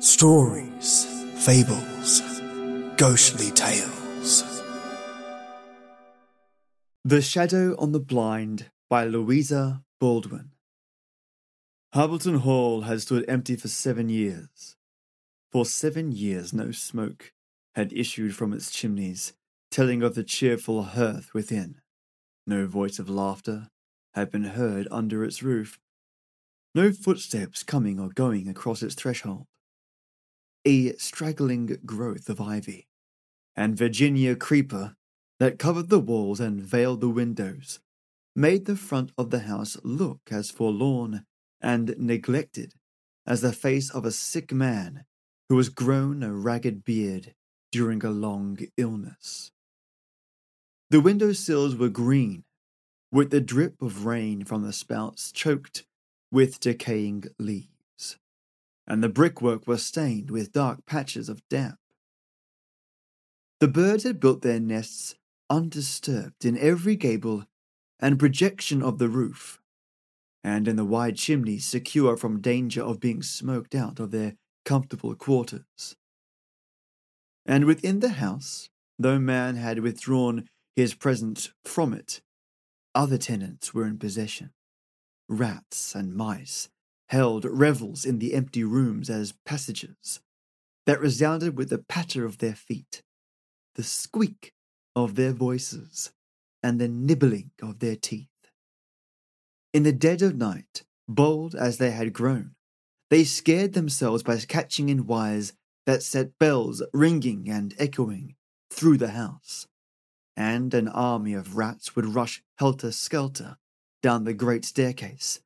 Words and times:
Stories, 0.00 1.06
fables, 1.44 2.22
ghostly 2.96 3.50
tales. 3.50 4.62
The 7.04 7.20
Shadow 7.20 7.74
on 7.80 7.90
the 7.90 7.98
Blind 7.98 8.70
by 8.88 9.02
Louisa 9.06 9.82
Baldwin. 9.98 10.52
Harbleton 11.94 12.36
Hall 12.36 12.82
had 12.82 13.00
stood 13.00 13.24
empty 13.26 13.56
for 13.56 13.66
seven 13.66 14.08
years. 14.08 14.76
For 15.50 15.66
seven 15.66 16.12
years, 16.12 16.52
no 16.52 16.70
smoke 16.70 17.32
had 17.74 17.92
issued 17.92 18.36
from 18.36 18.52
its 18.52 18.70
chimneys, 18.70 19.32
telling 19.68 20.04
of 20.04 20.14
the 20.14 20.22
cheerful 20.22 20.84
hearth 20.84 21.34
within. 21.34 21.80
No 22.46 22.68
voice 22.68 23.00
of 23.00 23.10
laughter 23.10 23.66
had 24.14 24.30
been 24.30 24.44
heard 24.44 24.86
under 24.92 25.24
its 25.24 25.42
roof. 25.42 25.80
No 26.72 26.92
footsteps 26.92 27.64
coming 27.64 27.98
or 27.98 28.10
going 28.10 28.46
across 28.46 28.80
its 28.80 28.94
threshold. 28.94 29.46
A 30.70 30.92
straggling 30.98 31.78
growth 31.86 32.28
of 32.28 32.42
ivy 32.42 32.88
and 33.56 33.74
Virginia 33.74 34.36
creeper 34.36 34.96
that 35.40 35.58
covered 35.58 35.88
the 35.88 35.98
walls 35.98 36.40
and 36.40 36.60
veiled 36.60 37.00
the 37.00 37.08
windows 37.08 37.80
made 38.36 38.66
the 38.66 38.76
front 38.76 39.10
of 39.16 39.30
the 39.30 39.38
house 39.38 39.78
look 39.82 40.20
as 40.30 40.50
forlorn 40.50 41.24
and 41.62 41.94
neglected 41.96 42.74
as 43.26 43.40
the 43.40 43.54
face 43.54 43.88
of 43.88 44.04
a 44.04 44.12
sick 44.12 44.52
man 44.52 45.06
who 45.48 45.56
has 45.56 45.70
grown 45.70 46.22
a 46.22 46.34
ragged 46.34 46.84
beard 46.84 47.34
during 47.72 48.04
a 48.04 48.10
long 48.10 48.58
illness. 48.76 49.50
The 50.90 51.00
window 51.00 51.32
sills 51.32 51.76
were 51.76 51.88
green, 51.88 52.44
with 53.10 53.30
the 53.30 53.40
drip 53.40 53.80
of 53.80 54.04
rain 54.04 54.44
from 54.44 54.64
the 54.64 54.74
spouts 54.74 55.32
choked 55.32 55.86
with 56.30 56.60
decaying 56.60 57.24
leaves, 57.38 57.68
and 58.88 59.04
the 59.04 59.08
brickwork 59.08 59.68
was 59.68 59.84
stained 59.84 60.30
with 60.30 60.50
dark 60.50 60.86
patches 60.86 61.28
of 61.28 61.46
damp. 61.50 61.76
The 63.60 63.68
birds 63.68 64.04
had 64.04 64.18
built 64.18 64.40
their 64.40 64.58
nests 64.58 65.14
undisturbed 65.50 66.44
in 66.44 66.56
every 66.56 66.96
gable 66.96 67.44
and 68.00 68.18
projection 68.18 68.82
of 68.82 68.98
the 68.98 69.08
roof, 69.08 69.60
and 70.42 70.66
in 70.66 70.76
the 70.76 70.86
wide 70.86 71.16
chimneys 71.16 71.66
secure 71.66 72.16
from 72.16 72.40
danger 72.40 72.82
of 72.82 72.98
being 72.98 73.22
smoked 73.22 73.74
out 73.74 74.00
of 74.00 74.10
their 74.10 74.36
comfortable 74.64 75.14
quarters. 75.14 75.96
And 77.44 77.64
within 77.66 78.00
the 78.00 78.10
house, 78.10 78.70
though 78.98 79.18
man 79.18 79.56
had 79.56 79.80
withdrawn 79.80 80.48
his 80.76 80.94
presence 80.94 81.50
from 81.64 81.92
it, 81.92 82.22
other 82.94 83.18
tenants 83.18 83.74
were 83.74 83.86
in 83.86 83.98
possession. 83.98 84.52
Rats 85.28 85.94
and 85.94 86.14
mice 86.14 86.68
held 87.08 87.44
revels 87.44 88.04
in 88.04 88.18
the 88.18 88.34
empty 88.34 88.64
rooms 88.64 89.08
as 89.08 89.34
passages 89.44 90.20
that 90.86 91.00
resounded 91.00 91.56
with 91.56 91.70
the 91.70 91.78
patter 91.78 92.24
of 92.24 92.38
their 92.38 92.54
feet, 92.54 93.02
the 93.74 93.82
squeak 93.82 94.52
of 94.96 95.14
their 95.14 95.32
voices, 95.32 96.12
and 96.62 96.80
the 96.80 96.88
nibbling 96.88 97.50
of 97.62 97.78
their 97.78 97.96
teeth. 97.96 98.28
In 99.72 99.82
the 99.82 99.92
dead 99.92 100.22
of 100.22 100.36
night, 100.36 100.84
bold 101.06 101.54
as 101.54 101.78
they 101.78 101.90
had 101.90 102.12
grown, 102.12 102.54
they 103.10 103.24
scared 103.24 103.72
themselves 103.72 104.22
by 104.22 104.36
catching 104.38 104.88
in 104.88 105.06
wires 105.06 105.52
that 105.86 106.02
set 106.02 106.38
bells 106.38 106.82
ringing 106.92 107.48
and 107.48 107.74
echoing 107.78 108.34
through 108.70 108.98
the 108.98 109.10
house, 109.10 109.66
and 110.36 110.74
an 110.74 110.88
army 110.88 111.32
of 111.32 111.56
rats 111.56 111.96
would 111.96 112.06
rush 112.06 112.42
helter 112.58 112.92
skelter 112.92 113.56
down 114.02 114.24
the 114.24 114.34
great 114.34 114.64
staircase, 114.64 115.40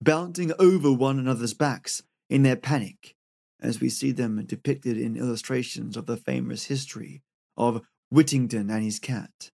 bounding 0.00 0.52
over 0.58 0.92
one 0.92 1.18
another's 1.18 1.54
backs 1.54 2.02
in 2.28 2.42
their 2.42 2.56
panic, 2.56 3.14
as 3.60 3.80
we 3.80 3.88
see 3.88 4.12
them 4.12 4.44
depicted 4.44 4.98
in 4.98 5.16
illustrations 5.16 5.96
of 5.96 6.06
the 6.06 6.16
famous 6.16 6.64
history 6.64 7.22
of 7.56 7.82
Whittington 8.10 8.70
and 8.70 8.82
his 8.82 8.98
cat. 8.98 9.50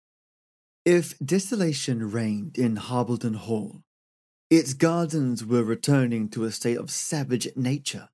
If 0.84 1.18
desolation 1.19 2.12
reigned 2.12 2.57
in 2.57 2.78
Harbleton 2.78 3.35
Hall, 3.35 3.84
its 4.50 4.74
gardens 4.74 5.46
were 5.46 5.63
returning 5.63 6.28
to 6.29 6.44
a 6.44 6.52
state 6.52 6.78
of 6.78 6.91
savage 6.91 7.47
nature, 7.56 8.09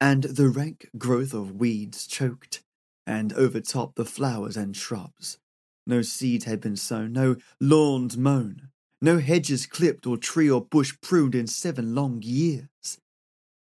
and 0.00 0.22
the 0.24 0.48
rank 0.48 0.88
growth 0.96 1.34
of 1.34 1.56
weeds 1.56 2.06
choked 2.06 2.62
and 3.06 3.32
overtopped 3.34 3.96
the 3.96 4.04
flowers 4.04 4.56
and 4.56 4.76
shrubs. 4.76 5.38
No 5.86 6.02
seed 6.02 6.44
had 6.44 6.60
been 6.60 6.76
sown, 6.76 7.12
no 7.12 7.36
lawns 7.60 8.16
mown, 8.16 8.70
no 9.02 9.18
hedges 9.18 9.66
clipped 9.66 10.06
or 10.06 10.16
tree 10.16 10.48
or 10.48 10.64
bush 10.64 10.94
pruned 11.02 11.34
in 11.34 11.48
seven 11.48 11.94
long 11.94 12.22
years. 12.22 12.98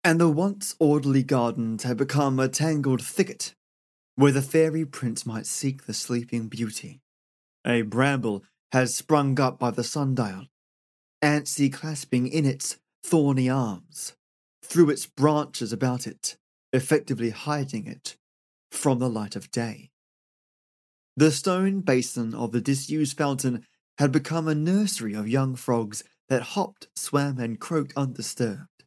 And 0.04 0.20
the 0.20 0.28
once 0.28 0.76
orderly 0.78 1.22
gardens 1.22 1.82
had 1.82 1.96
become 1.96 2.38
a 2.38 2.46
tangled 2.46 3.02
thicket 3.02 3.54
where 4.16 4.32
the 4.32 4.42
fairy 4.42 4.84
prince 4.84 5.24
might 5.24 5.46
seek 5.46 5.86
the 5.86 5.94
sleeping 5.94 6.48
beauty. 6.48 7.00
A 7.66 7.82
bramble 7.82 8.44
had 8.70 8.90
sprung 8.90 9.40
up 9.40 9.58
by 9.58 9.70
the 9.70 9.82
sundial, 9.82 10.46
antsy 11.22 11.72
clasping 11.72 12.26
in 12.26 12.44
its 12.44 12.76
thorny 13.02 13.48
arms, 13.48 14.12
threw 14.62 14.90
its 14.90 15.06
branches 15.06 15.72
about 15.72 16.06
it, 16.06 16.36
effectively 16.72 17.30
hiding 17.30 17.86
it 17.86 18.16
from 18.70 18.98
the 18.98 19.08
light 19.08 19.36
of 19.36 19.50
day. 19.50 19.90
The 21.16 21.30
stone 21.30 21.80
basin 21.80 22.34
of 22.34 22.52
the 22.52 22.60
disused 22.60 23.16
fountain 23.16 23.64
had 23.99 24.12
become 24.12 24.49
a 24.49 24.55
nursery 24.55 25.15
of 25.15 25.28
young 25.28 25.55
frogs 25.55 26.03
that 26.28 26.43
hopped, 26.43 26.88
swam, 26.97 27.38
and 27.38 27.60
croaked 27.60 27.93
undisturbed, 27.97 28.84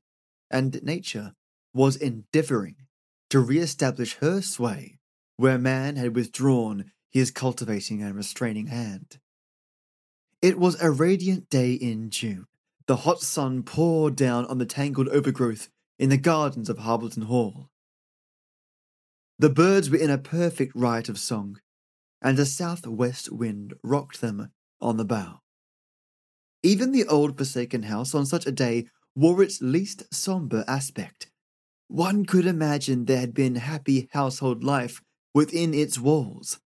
and 0.51 0.81
nature 0.83 1.33
was 1.73 1.95
endeavoring 1.95 2.75
to 3.29 3.39
re 3.39 3.59
establish 3.59 4.15
her 4.15 4.41
sway 4.41 4.97
where 5.37 5.59
man 5.59 5.95
had 5.95 6.15
withdrawn 6.15 6.91
his 7.11 7.31
cultivating 7.31 8.01
and 8.01 8.15
restraining 8.15 8.67
hand. 8.67 9.19
It 10.41 10.59
was 10.59 10.79
a 10.81 10.91
radiant 10.91 11.49
day 11.49 11.73
in 11.73 12.09
June. 12.09 12.47
The 12.87 12.97
hot 12.97 13.21
sun 13.21 13.63
poured 13.63 14.15
down 14.15 14.45
on 14.45 14.57
the 14.57 14.65
tangled 14.65 15.07
overgrowth 15.09 15.69
in 15.99 16.09
the 16.09 16.17
gardens 16.17 16.69
of 16.69 16.79
Harbleton 16.79 17.23
Hall. 17.23 17.69
The 19.39 19.49
birds 19.49 19.89
were 19.89 19.97
in 19.97 20.09
a 20.09 20.17
perfect 20.17 20.73
riot 20.75 21.09
of 21.09 21.19
song, 21.19 21.59
and 22.21 22.39
a 22.39 22.45
southwest 22.45 23.31
wind 23.31 23.73
rocked 23.83 24.21
them 24.21 24.51
on 24.81 24.97
the 24.97 25.05
bough. 25.05 25.41
Even 26.63 26.91
the 26.91 27.05
old 27.05 27.37
forsaken 27.37 27.83
house 27.83 28.13
on 28.13 28.25
such 28.25 28.45
a 28.45 28.51
day 28.51 28.85
wore 29.15 29.41
its 29.41 29.61
least 29.61 30.03
sombre 30.13 30.63
aspect. 30.67 31.27
One 31.87 32.25
could 32.25 32.45
imagine 32.45 33.05
there 33.05 33.19
had 33.19 33.33
been 33.33 33.55
happy 33.55 34.09
household 34.11 34.63
life 34.63 35.01
within 35.33 35.73
its 35.73 35.97
walls, 35.97 36.59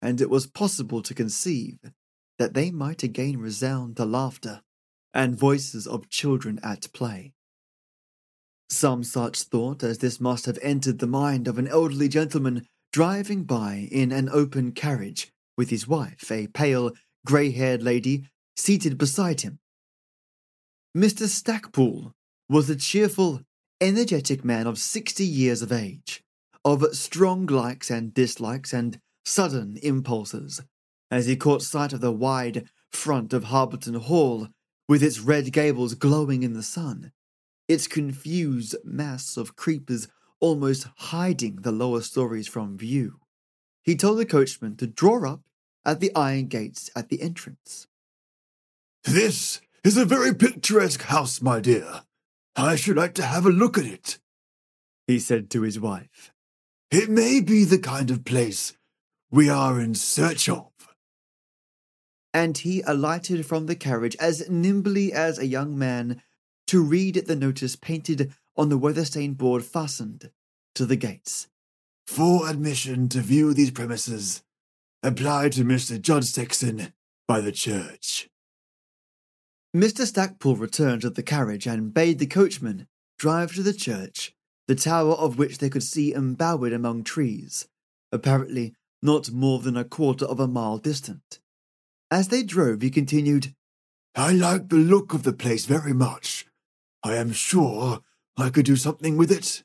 and 0.00 0.20
it 0.20 0.30
was 0.30 0.46
possible 0.46 1.02
to 1.02 1.14
conceive 1.14 1.78
that 2.38 2.54
they 2.54 2.70
might 2.70 3.02
again 3.02 3.38
resound 3.38 3.96
to 3.96 4.04
laughter 4.04 4.62
and 5.12 5.38
voices 5.38 5.86
of 5.86 6.08
children 6.08 6.60
at 6.62 6.92
play. 6.92 7.32
Some 8.70 9.02
such 9.02 9.42
thought 9.42 9.82
as 9.82 9.98
this 9.98 10.20
must 10.20 10.46
have 10.46 10.58
entered 10.62 10.98
the 10.98 11.06
mind 11.06 11.48
of 11.48 11.58
an 11.58 11.66
elderly 11.66 12.08
gentleman 12.08 12.66
driving 12.92 13.44
by 13.44 13.88
in 13.90 14.12
an 14.12 14.28
open 14.28 14.72
carriage 14.72 15.32
with 15.56 15.70
his 15.70 15.88
wife, 15.88 16.30
a 16.30 16.46
pale, 16.48 16.92
grey 17.28 17.50
haired 17.50 17.82
lady, 17.82 18.24
seated 18.56 18.96
beside 18.96 19.42
him. 19.42 19.58
Mr. 20.96 21.26
Stackpole 21.26 22.14
was 22.48 22.70
a 22.70 22.74
cheerful, 22.74 23.42
energetic 23.82 24.46
man 24.46 24.66
of 24.66 24.78
sixty 24.78 25.26
years 25.26 25.60
of 25.60 25.70
age, 25.70 26.22
of 26.64 26.82
strong 26.96 27.44
likes 27.44 27.90
and 27.90 28.14
dislikes 28.14 28.72
and 28.72 28.98
sudden 29.26 29.76
impulses, 29.82 30.62
as 31.10 31.26
he 31.26 31.36
caught 31.36 31.60
sight 31.60 31.92
of 31.92 32.00
the 32.00 32.10
wide 32.10 32.66
front 32.90 33.34
of 33.34 33.44
Harbleton 33.44 33.96
Hall, 33.96 34.48
with 34.88 35.02
its 35.02 35.20
red 35.20 35.52
gables 35.52 35.92
glowing 35.92 36.42
in 36.42 36.54
the 36.54 36.62
sun, 36.62 37.12
its 37.68 37.86
confused 37.86 38.74
mass 38.82 39.36
of 39.36 39.54
creepers 39.54 40.08
almost 40.40 40.88
hiding 40.96 41.56
the 41.56 41.72
lower 41.72 42.00
stories 42.00 42.48
from 42.48 42.78
view. 42.78 43.20
He 43.82 43.96
told 43.96 44.18
the 44.18 44.24
coachman 44.24 44.76
to 44.76 44.86
draw 44.86 45.30
up 45.30 45.42
at 45.88 46.00
the 46.00 46.14
iron 46.14 46.46
gates 46.48 46.90
at 46.94 47.08
the 47.08 47.22
entrance. 47.22 47.86
This 49.04 49.62
is 49.82 49.96
a 49.96 50.04
very 50.04 50.34
picturesque 50.34 51.00
house, 51.04 51.40
my 51.40 51.60
dear. 51.60 52.02
I 52.54 52.76
should 52.76 52.98
like 52.98 53.14
to 53.14 53.22
have 53.22 53.46
a 53.46 53.50
look 53.50 53.78
at 53.78 53.86
it, 53.86 54.18
he 55.06 55.18
said 55.18 55.48
to 55.50 55.62
his 55.62 55.80
wife. 55.80 56.30
It 56.90 57.08
may 57.08 57.40
be 57.40 57.64
the 57.64 57.78
kind 57.78 58.10
of 58.10 58.26
place 58.26 58.76
we 59.30 59.48
are 59.48 59.80
in 59.80 59.94
search 59.94 60.46
of. 60.46 60.66
And 62.34 62.58
he 62.58 62.82
alighted 62.82 63.46
from 63.46 63.64
the 63.64 63.74
carriage 63.74 64.16
as 64.20 64.48
nimbly 64.50 65.10
as 65.10 65.38
a 65.38 65.46
young 65.46 65.78
man 65.78 66.20
to 66.66 66.82
read 66.82 67.14
the 67.26 67.36
notice 67.36 67.76
painted 67.76 68.34
on 68.58 68.68
the 68.68 68.76
weather 68.76 69.06
stained 69.06 69.38
board 69.38 69.64
fastened 69.64 70.30
to 70.74 70.84
the 70.84 70.96
gates. 70.96 71.48
For 72.06 72.46
admission 72.46 73.08
to 73.10 73.20
view 73.20 73.54
these 73.54 73.70
premises, 73.70 74.42
apply 75.08 75.48
to 75.48 75.64
Mr. 75.64 75.98
John 76.00 76.22
Sexton 76.22 76.92
by 77.26 77.40
the 77.40 77.50
church. 77.50 78.28
Mr. 79.74 80.04
Stackpole 80.04 80.56
returned 80.56 81.00
to 81.00 81.10
the 81.10 81.22
carriage 81.22 81.66
and 81.66 81.94
bade 81.94 82.18
the 82.18 82.26
coachman 82.26 82.86
drive 83.18 83.54
to 83.54 83.62
the 83.62 83.72
church 83.72 84.34
the 84.66 84.74
tower 84.74 85.12
of 85.12 85.38
which 85.38 85.58
they 85.58 85.70
could 85.70 85.82
see 85.82 86.12
embowered 86.12 86.74
among 86.74 87.02
trees, 87.02 87.66
apparently 88.12 88.74
not 89.02 89.30
more 89.30 89.60
than 89.60 89.78
a 89.78 89.84
quarter 89.84 90.26
of 90.26 90.38
a 90.38 90.46
mile 90.46 90.76
distant. 90.76 91.40
As 92.10 92.28
they 92.28 92.42
drove, 92.42 92.82
he 92.82 92.90
continued, 92.90 93.54
I 94.14 94.32
like 94.32 94.68
the 94.68 94.76
look 94.76 95.14
of 95.14 95.22
the 95.22 95.32
place 95.32 95.64
very 95.64 95.94
much. 95.94 96.44
I 97.02 97.14
am 97.14 97.32
sure 97.32 98.00
I 98.36 98.50
could 98.50 98.66
do 98.66 98.76
something 98.76 99.16
with 99.16 99.32
it. 99.32 99.64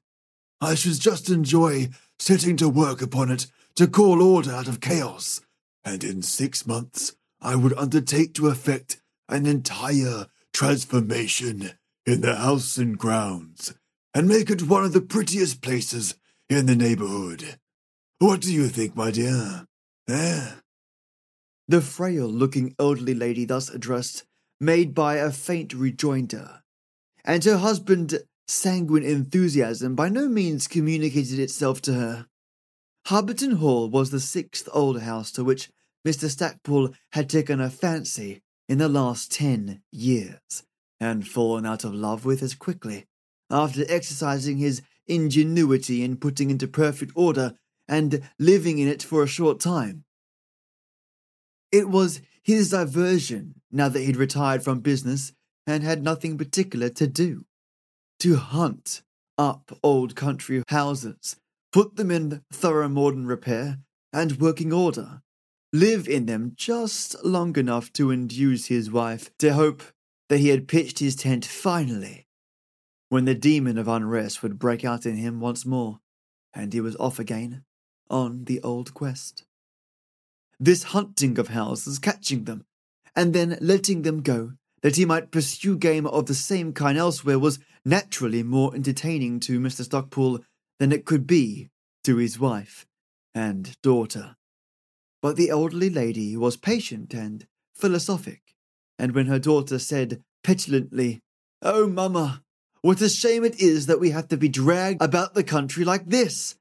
I 0.61 0.75
should 0.75 1.01
just 1.01 1.29
enjoy 1.29 1.89
setting 2.17 2.55
to 2.57 2.69
work 2.69 3.01
upon 3.01 3.29
it 3.29 3.47
to 3.75 3.87
call 3.87 4.21
order 4.21 4.51
out 4.51 4.67
of 4.67 4.79
chaos, 4.79 5.41
and 5.83 6.03
in 6.03 6.21
six 6.21 6.67
months 6.67 7.15
I 7.41 7.55
would 7.55 7.73
undertake 7.77 8.33
to 8.35 8.47
effect 8.47 9.01
an 9.27 9.45
entire 9.45 10.27
transformation 10.53 11.71
in 12.05 12.21
the 12.21 12.35
house 12.35 12.77
and 12.77 12.97
grounds, 12.97 13.73
and 14.13 14.27
make 14.27 14.49
it 14.49 14.63
one 14.63 14.85
of 14.85 14.93
the 14.93 15.01
prettiest 15.01 15.61
places 15.61 16.15
in 16.49 16.65
the 16.65 16.75
neighborhood. 16.75 17.57
What 18.19 18.41
do 18.41 18.53
you 18.53 18.67
think, 18.67 18.95
my 18.95 19.11
dear? 19.11 19.65
Eh? 20.07 20.51
The 21.67 21.81
frail 21.81 22.27
looking 22.27 22.75
elderly 22.79 23.13
lady 23.13 23.45
thus 23.45 23.69
addressed 23.69 24.25
made 24.59 24.93
by 24.93 25.15
a 25.15 25.31
faint 25.31 25.73
rejoinder, 25.73 26.61
and 27.25 27.43
her 27.43 27.57
husband 27.57 28.19
sanguine 28.47 29.03
enthusiasm 29.03 29.95
by 29.95 30.09
no 30.09 30.27
means 30.27 30.67
communicated 30.67 31.39
itself 31.39 31.81
to 31.81 31.93
her. 31.93 32.27
Harbleton 33.07 33.57
Hall 33.57 33.89
was 33.89 34.11
the 34.11 34.19
sixth 34.19 34.69
old 34.71 35.01
house 35.01 35.31
to 35.31 35.43
which 35.43 35.69
Mr. 36.07 36.29
Stackpole 36.29 36.93
had 37.11 37.29
taken 37.29 37.59
a 37.59 37.69
fancy 37.69 38.41
in 38.69 38.77
the 38.77 38.87
last 38.87 39.31
ten 39.31 39.81
years, 39.91 40.63
and 40.99 41.27
fallen 41.27 41.65
out 41.65 41.83
of 41.83 41.93
love 41.93 42.23
with 42.23 42.41
as 42.41 42.55
quickly, 42.55 43.05
after 43.49 43.83
exercising 43.89 44.57
his 44.57 44.81
ingenuity 45.05 46.01
in 46.01 46.15
putting 46.15 46.49
into 46.49 46.67
perfect 46.67 47.11
order 47.13 47.55
and 47.89 48.21
living 48.39 48.79
in 48.79 48.87
it 48.87 49.03
for 49.03 49.21
a 49.21 49.27
short 49.27 49.59
time. 49.59 50.05
It 51.73 51.89
was 51.89 52.21
his 52.41 52.69
diversion 52.69 53.61
now 53.69 53.89
that 53.89 54.01
he'd 54.01 54.15
retired 54.15 54.63
from 54.63 54.79
business 54.79 55.33
and 55.67 55.83
had 55.83 56.03
nothing 56.03 56.37
particular 56.37 56.87
to 56.89 57.07
do 57.07 57.45
to 58.19 58.37
hunt 58.37 59.01
up 59.37 59.77
old 59.83 60.15
country 60.15 60.63
houses, 60.69 61.35
put 61.73 61.95
them 61.95 62.11
in 62.11 62.43
thorough 62.53 62.87
modern 62.87 63.25
repair 63.25 63.79
and 64.13 64.39
working 64.39 64.71
order, 64.71 65.23
live 65.73 66.07
in 66.07 66.27
them 66.27 66.53
just 66.55 67.15
long 67.25 67.57
enough 67.57 67.91
to 67.91 68.11
induce 68.11 68.67
his 68.67 68.91
wife 68.91 69.35
to 69.39 69.53
hope 69.53 69.81
that 70.29 70.37
he 70.37 70.49
had 70.49 70.67
pitched 70.67 70.99
his 70.99 71.15
tent 71.15 71.43
finally, 71.43 72.27
when 73.09 73.25
the 73.25 73.33
demon 73.33 73.77
of 73.79 73.87
unrest 73.87 74.43
would 74.43 74.59
break 74.59 74.85
out 74.85 75.05
in 75.05 75.15
him 75.15 75.39
once 75.39 75.65
more, 75.65 75.99
and 76.53 76.71
he 76.71 76.79
was 76.79 76.95
off 76.97 77.17
again 77.17 77.63
on 78.07 78.45
the 78.45 78.61
old 78.61 78.93
quest. 78.93 79.43
This 80.59 80.83
hunting 80.83 81.39
of 81.39 81.47
houses, 81.47 81.97
catching 81.97 82.43
them, 82.43 82.65
and 83.15 83.33
then 83.33 83.57
letting 83.59 84.03
them 84.03 84.21
go, 84.21 84.53
that 84.83 84.95
he 84.95 85.05
might 85.05 85.31
pursue 85.31 85.75
game 85.75 86.05
of 86.05 86.27
the 86.27 86.35
same 86.35 86.71
kind 86.71 86.99
elsewhere 86.99 87.39
was 87.39 87.57
naturally 87.83 88.43
more 88.43 88.75
entertaining 88.75 89.39
to 89.39 89.59
Mr. 89.59 89.83
Stackpole 89.83 90.39
than 90.79 90.91
it 90.91 91.05
could 91.05 91.27
be 91.27 91.69
to 92.03 92.17
his 92.17 92.39
wife 92.39 92.85
and 93.33 93.79
daughter. 93.81 94.35
But 95.21 95.35
the 95.35 95.49
elderly 95.49 95.89
lady 95.89 96.35
was 96.35 96.57
patient 96.57 97.13
and 97.13 97.47
philosophic, 97.73 98.41
and 98.99 99.13
when 99.13 99.27
her 99.27 99.39
daughter 99.39 99.79
said 99.79 100.21
petulantly, 100.43 101.21
Oh, 101.61 101.87
mamma, 101.87 102.43
what 102.81 103.01
a 103.01 103.09
shame 103.09 103.45
it 103.45 103.59
is 103.59 103.85
that 103.85 103.99
we 103.99 104.09
have 104.09 104.27
to 104.27 104.37
be 104.37 104.49
dragged 104.49 105.01
about 105.01 105.33
the 105.33 105.43
country 105.43 105.85
like 105.85 106.07
this! 106.07 106.55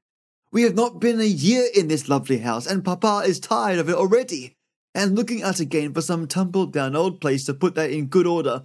We 0.51 0.61
have 0.63 0.75
not 0.75 1.01
been 1.01 1.19
a 1.19 1.25
year 1.25 1.67
in 1.75 1.87
this 1.87 2.07
lovely 2.07 2.37
house, 2.37 2.65
and 2.65 2.85
papa 2.85 3.23
is 3.25 3.39
tired 3.39 3.79
of 3.79 3.89
it 3.89 3.95
already 3.95 4.55
and 4.95 5.15
looking 5.15 5.43
out 5.43 5.59
again 5.59 5.93
for 5.93 6.01
some 6.01 6.27
tumble 6.27 6.67
down 6.67 6.95
old 6.95 7.19
place 7.19 7.45
to 7.45 7.53
put 7.53 7.75
that 7.75 7.91
in 7.91 8.07
good 8.07 8.27
order, 8.27 8.63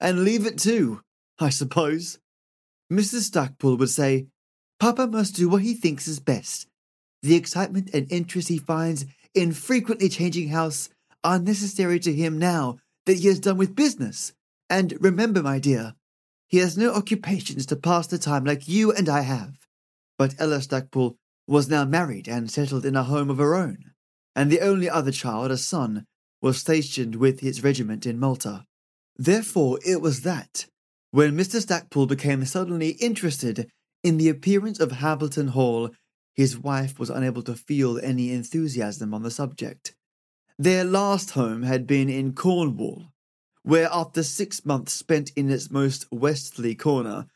and 0.00 0.24
leave 0.24 0.46
it 0.46 0.58
too, 0.58 1.00
I 1.38 1.50
suppose. 1.50 2.18
Mrs. 2.92 3.22
Stackpole 3.22 3.76
would 3.76 3.90
say, 3.90 4.28
Papa 4.78 5.06
must 5.06 5.34
do 5.36 5.48
what 5.48 5.62
he 5.62 5.74
thinks 5.74 6.06
is 6.06 6.20
best. 6.20 6.66
The 7.22 7.34
excitement 7.34 7.90
and 7.92 8.10
interest 8.10 8.48
he 8.48 8.58
finds 8.58 9.06
in 9.34 9.52
frequently 9.52 10.08
changing 10.08 10.48
house 10.48 10.88
are 11.24 11.38
necessary 11.38 11.98
to 12.00 12.12
him 12.12 12.38
now 12.38 12.78
that 13.06 13.18
he 13.18 13.28
has 13.28 13.40
done 13.40 13.56
with 13.56 13.74
business. 13.74 14.32
And 14.68 14.94
remember, 15.00 15.42
my 15.42 15.58
dear, 15.58 15.94
he 16.48 16.58
has 16.58 16.76
no 16.76 16.92
occupations 16.92 17.66
to 17.66 17.76
pass 17.76 18.06
the 18.06 18.18
time 18.18 18.44
like 18.44 18.68
you 18.68 18.92
and 18.92 19.08
I 19.08 19.22
have. 19.22 19.54
But 20.18 20.34
Ella 20.38 20.60
Stackpole 20.60 21.16
was 21.46 21.68
now 21.68 21.84
married 21.84 22.28
and 22.28 22.50
settled 22.50 22.84
in 22.84 22.96
a 22.96 23.04
home 23.04 23.30
of 23.30 23.38
her 23.38 23.54
own 23.54 23.92
and 24.36 24.52
the 24.52 24.60
only 24.60 24.88
other 24.88 25.10
child, 25.10 25.50
a 25.50 25.56
son, 25.56 26.04
was 26.42 26.58
stationed 26.58 27.16
with 27.16 27.40
his 27.40 27.64
regiment 27.64 28.04
in 28.04 28.20
Malta. 28.20 28.66
Therefore, 29.16 29.80
it 29.84 30.02
was 30.02 30.20
that, 30.20 30.66
when 31.10 31.36
Mr. 31.36 31.60
Stackpole 31.60 32.06
became 32.06 32.44
suddenly 32.44 32.90
interested 33.00 33.70
in 34.06 34.18
the 34.18 34.28
appearance 34.28 34.78
of 34.78 34.92
Harbleton 34.92 35.48
Hall, 35.48 35.90
his 36.32 36.56
wife 36.56 36.96
was 36.96 37.10
unable 37.10 37.42
to 37.42 37.56
feel 37.56 37.98
any 37.98 38.30
enthusiasm 38.30 39.12
on 39.12 39.24
the 39.24 39.32
subject. 39.32 39.96
Their 40.56 40.84
last 40.84 41.30
home 41.30 41.64
had 41.64 41.88
been 41.88 42.08
in 42.08 42.32
Cornwall, 42.32 43.08
where 43.64 43.88
after 43.92 44.22
six 44.22 44.64
months 44.64 44.92
spent 44.92 45.32
in 45.34 45.50
its 45.50 45.72
most 45.72 46.04
westerly 46.12 46.76
corner, 46.76 47.26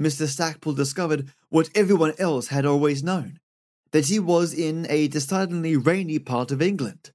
Mr. 0.00 0.26
Stackpole 0.26 0.72
discovered 0.72 1.32
what 1.48 1.70
everyone 1.76 2.14
else 2.18 2.48
had 2.48 2.66
always 2.66 3.04
known 3.04 3.38
that 3.92 4.06
he 4.06 4.18
was 4.18 4.52
in 4.52 4.84
a 4.90 5.06
decidedly 5.06 5.76
rainy 5.76 6.18
part 6.18 6.50
of 6.50 6.60
England. 6.60 7.12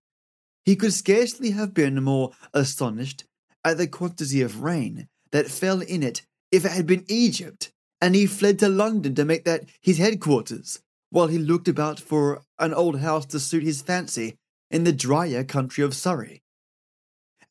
He 0.63 0.77
could 0.77 0.93
scarcely 0.93 1.51
have 1.51 1.73
been 1.73 2.01
more 2.01 2.31
astonished 2.53 3.25
at 3.65 3.77
the 3.77 3.87
quantity 3.87 4.41
of 4.41 4.63
rain 4.63 5.09
that 5.33 5.51
fell 5.51 5.81
in 5.81 6.01
it 6.01 6.21
if 6.49 6.63
it 6.63 6.71
had 6.71 6.87
been 6.87 7.03
Egypt, 7.09 7.70
and 8.01 8.15
he 8.15 8.25
fled 8.25 8.57
to 8.59 8.68
London 8.68 9.13
to 9.15 9.24
make 9.24 9.45
that 9.45 9.65
his 9.80 10.00
headquarters, 10.00 10.80
while 11.12 11.27
he 11.27 11.38
looked 11.38 11.68
about 11.68 12.00
for 12.00 12.42
an 12.57 12.74
old 12.74 13.00
house 13.00 13.25
to 13.27 13.39
suit 13.39 13.63
his 13.63 13.81
fancy 13.81 14.38
in 14.71 14.83
the 14.83 14.94
drier 14.94 15.44
country 15.44 15.83
of 15.83 15.94
Surrey. 15.94 16.42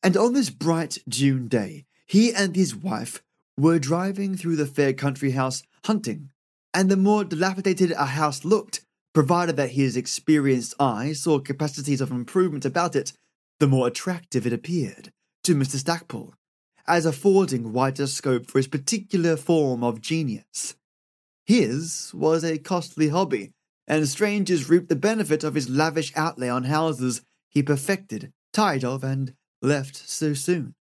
And 0.03 0.17
on 0.17 0.33
this 0.33 0.49
bright 0.49 0.97
June 1.07 1.47
day, 1.47 1.85
he 2.05 2.33
and 2.33 2.55
his 2.55 2.75
wife 2.75 3.23
were 3.57 3.79
driving 3.79 4.35
through 4.35 4.55
the 4.55 4.65
fair 4.65 4.93
country 4.93 5.31
house 5.31 5.63
hunting, 5.85 6.31
and 6.73 6.89
the 6.89 6.97
more 6.97 7.23
dilapidated 7.23 7.91
a 7.91 8.05
house 8.05 8.43
looked, 8.43 8.81
provided 9.13 9.55
that 9.57 9.71
his 9.71 9.95
experienced 9.95 10.73
eye 10.79 11.13
saw 11.13 11.39
capacities 11.39 12.01
of 12.01 12.11
improvement 12.11 12.65
about 12.65 12.95
it, 12.95 13.13
the 13.59 13.67
more 13.67 13.87
attractive 13.87 14.47
it 14.47 14.53
appeared 14.53 15.11
to 15.43 15.55
Mr. 15.55 15.75
Stackpole, 15.75 16.33
as 16.87 17.05
affording 17.05 17.73
wider 17.73 18.07
scope 18.07 18.47
for 18.47 18.59
his 18.59 18.67
particular 18.67 19.35
form 19.37 19.83
of 19.83 20.01
genius. 20.01 20.75
His 21.45 22.11
was 22.13 22.43
a 22.43 22.57
costly 22.57 23.09
hobby, 23.09 23.51
and 23.87 24.07
strangers 24.07 24.69
reaped 24.69 24.89
the 24.89 24.95
benefit 24.95 25.43
of 25.43 25.55
his 25.55 25.69
lavish 25.69 26.11
outlay 26.15 26.49
on 26.49 26.65
houses 26.65 27.21
he 27.49 27.61
perfected, 27.61 28.31
tired 28.53 28.83
of, 28.83 29.03
and 29.03 29.33
left 29.61 29.95
so 29.95 30.33
soon. 30.33 30.73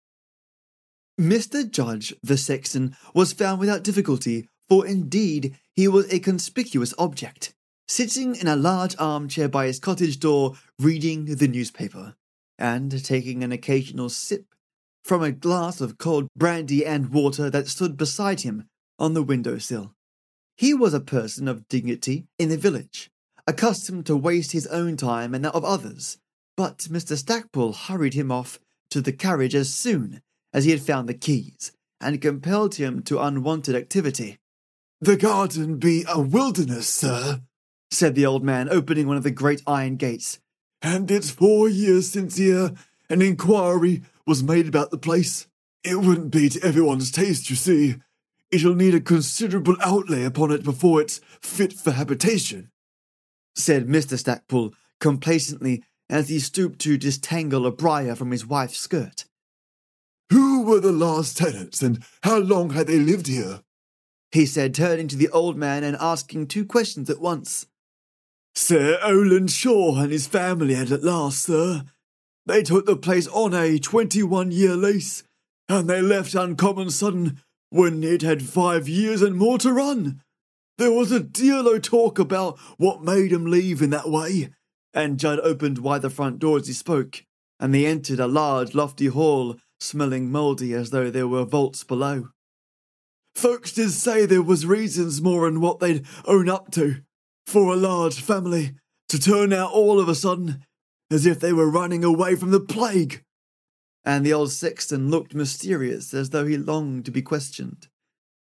Mr. 1.18 1.68
Judd, 1.68 2.04
the 2.22 2.36
sexton, 2.36 2.96
was 3.14 3.32
found 3.32 3.58
without 3.58 3.82
difficulty, 3.82 4.48
for 4.68 4.86
indeed 4.86 5.56
he 5.74 5.88
was 5.88 6.12
a 6.12 6.20
conspicuous 6.20 6.94
object 6.98 7.54
sitting 7.88 8.36
in 8.36 8.46
a 8.46 8.54
large 8.54 8.94
armchair 8.98 9.48
by 9.48 9.66
his 9.66 9.80
cottage 9.80 10.20
door, 10.20 10.54
reading 10.78 11.24
the 11.24 11.48
newspaper, 11.48 12.14
and 12.58 13.02
taking 13.02 13.42
an 13.42 13.50
occasional 13.50 14.10
sip 14.10 14.54
from 15.08 15.22
a 15.22 15.32
glass 15.32 15.80
of 15.80 15.96
cold 15.96 16.28
brandy 16.36 16.84
and 16.84 17.08
water 17.08 17.48
that 17.48 17.66
stood 17.66 17.96
beside 17.96 18.42
him 18.42 18.68
on 18.98 19.14
the 19.14 19.22
window 19.22 19.56
sill. 19.56 19.94
He 20.54 20.74
was 20.74 20.92
a 20.92 21.00
person 21.00 21.48
of 21.48 21.66
dignity 21.66 22.26
in 22.38 22.50
the 22.50 22.58
village, 22.58 23.10
accustomed 23.46 24.04
to 24.04 24.16
waste 24.16 24.52
his 24.52 24.66
own 24.66 24.98
time 24.98 25.32
and 25.32 25.42
that 25.46 25.54
of 25.54 25.64
others, 25.64 26.18
but 26.58 26.80
Mr. 26.90 27.16
Stackpole 27.16 27.72
hurried 27.72 28.12
him 28.12 28.30
off 28.30 28.60
to 28.90 29.00
the 29.00 29.12
carriage 29.12 29.54
as 29.54 29.72
soon 29.72 30.20
as 30.52 30.66
he 30.66 30.72
had 30.72 30.82
found 30.82 31.08
the 31.08 31.14
keys, 31.14 31.72
and 32.02 32.20
compelled 32.20 32.74
him 32.74 33.00
to 33.04 33.18
unwonted 33.18 33.74
activity. 33.74 34.36
The 35.00 35.16
garden 35.16 35.78
be 35.78 36.04
a 36.06 36.20
wilderness, 36.20 36.86
sir, 36.86 37.40
said 37.90 38.14
the 38.14 38.26
old 38.26 38.44
man, 38.44 38.68
opening 38.68 39.06
one 39.06 39.16
of 39.16 39.22
the 39.22 39.30
great 39.30 39.62
iron 39.66 39.96
gates. 39.96 40.38
And 40.82 41.10
it's 41.10 41.30
four 41.30 41.66
years 41.66 42.10
since 42.10 42.36
here 42.36 42.72
an 43.08 43.22
inquiry 43.22 44.02
was 44.28 44.42
made 44.42 44.68
about 44.68 44.90
the 44.90 44.98
place. 44.98 45.46
It 45.82 45.96
wouldn't 45.96 46.30
be 46.30 46.48
to 46.50 46.62
everyone's 46.62 47.10
taste, 47.10 47.50
you 47.50 47.56
see. 47.56 47.96
It'll 48.50 48.74
need 48.74 48.94
a 48.94 49.00
considerable 49.00 49.76
outlay 49.82 50.24
upon 50.24 50.52
it 50.52 50.62
before 50.62 51.00
it's 51.00 51.20
fit 51.40 51.72
for 51.72 51.92
habitation, 51.92 52.70
said 53.56 53.88
Mr. 53.88 54.18
Stackpole 54.18 54.74
complacently 55.00 55.82
as 56.10 56.28
he 56.28 56.38
stooped 56.38 56.78
to 56.80 56.96
disentangle 56.96 57.66
a 57.66 57.72
briar 57.72 58.14
from 58.14 58.30
his 58.30 58.46
wife's 58.46 58.78
skirt. 58.78 59.24
Who 60.30 60.62
were 60.62 60.80
the 60.80 60.92
last 60.92 61.38
tenants, 61.38 61.82
and 61.82 62.04
how 62.22 62.38
long 62.38 62.70
had 62.70 62.86
they 62.86 62.98
lived 62.98 63.26
here? 63.26 63.60
he 64.30 64.44
said, 64.44 64.74
turning 64.74 65.08
to 65.08 65.16
the 65.16 65.30
old 65.30 65.56
man 65.56 65.82
and 65.82 65.96
asking 65.98 66.46
two 66.46 66.64
questions 66.64 67.08
at 67.08 67.20
once. 67.20 67.66
Sir 68.54 68.98
Roland 69.02 69.50
Shaw 69.50 70.00
and 70.00 70.12
his 70.12 70.26
family 70.26 70.74
had 70.74 70.92
at 70.92 71.02
last, 71.02 71.42
sir. 71.42 71.84
They 72.48 72.62
took 72.62 72.86
the 72.86 72.96
place 72.96 73.28
on 73.28 73.52
a 73.52 73.78
21 73.78 74.52
year 74.52 74.74
lease, 74.74 75.22
and 75.68 75.88
they 75.88 76.00
left 76.00 76.34
uncommon 76.34 76.88
sudden 76.88 77.42
when 77.68 78.02
it 78.02 78.22
had 78.22 78.42
five 78.42 78.88
years 78.88 79.20
and 79.20 79.36
more 79.36 79.58
to 79.58 79.70
run. 79.70 80.22
There 80.78 80.90
was 80.90 81.12
a 81.12 81.20
deal 81.20 81.68
o' 81.68 81.78
talk 81.78 82.18
about 82.18 82.58
what 82.78 83.04
made 83.04 83.34
'em 83.34 83.44
leave 83.44 83.82
in 83.82 83.90
that 83.90 84.08
way, 84.08 84.48
and 84.94 85.18
Judd 85.18 85.40
opened 85.40 85.76
wide 85.76 86.00
the 86.00 86.08
front 86.08 86.38
door 86.38 86.56
as 86.56 86.68
he 86.68 86.72
spoke, 86.72 87.22
and 87.60 87.74
they 87.74 87.84
entered 87.84 88.18
a 88.18 88.26
large, 88.26 88.74
lofty 88.74 89.08
hall, 89.08 89.58
smelling 89.78 90.32
mouldy 90.32 90.72
as 90.72 90.88
though 90.88 91.10
there 91.10 91.28
were 91.28 91.44
vaults 91.44 91.84
below. 91.84 92.30
Folks 93.34 93.72
did 93.72 93.90
say 93.90 94.24
there 94.24 94.40
was 94.40 94.64
reasons 94.64 95.20
more'n 95.20 95.60
what 95.60 95.80
they'd 95.80 96.06
own 96.24 96.48
up 96.48 96.70
to, 96.70 97.02
for 97.46 97.74
a 97.74 97.76
large 97.76 98.22
family 98.22 98.74
to 99.10 99.18
turn 99.18 99.52
out 99.52 99.70
all 99.70 100.00
of 100.00 100.08
a 100.08 100.14
sudden 100.14 100.64
as 101.10 101.26
if 101.26 101.40
they 101.40 101.52
were 101.52 101.70
running 101.70 102.04
away 102.04 102.34
from 102.34 102.50
the 102.50 102.60
plague. 102.60 103.24
And 104.04 104.24
the 104.24 104.32
old 104.32 104.52
sexton 104.52 105.10
looked 105.10 105.34
mysterious 105.34 106.14
as 106.14 106.30
though 106.30 106.46
he 106.46 106.56
longed 106.56 107.04
to 107.06 107.10
be 107.10 107.22
questioned. 107.22 107.88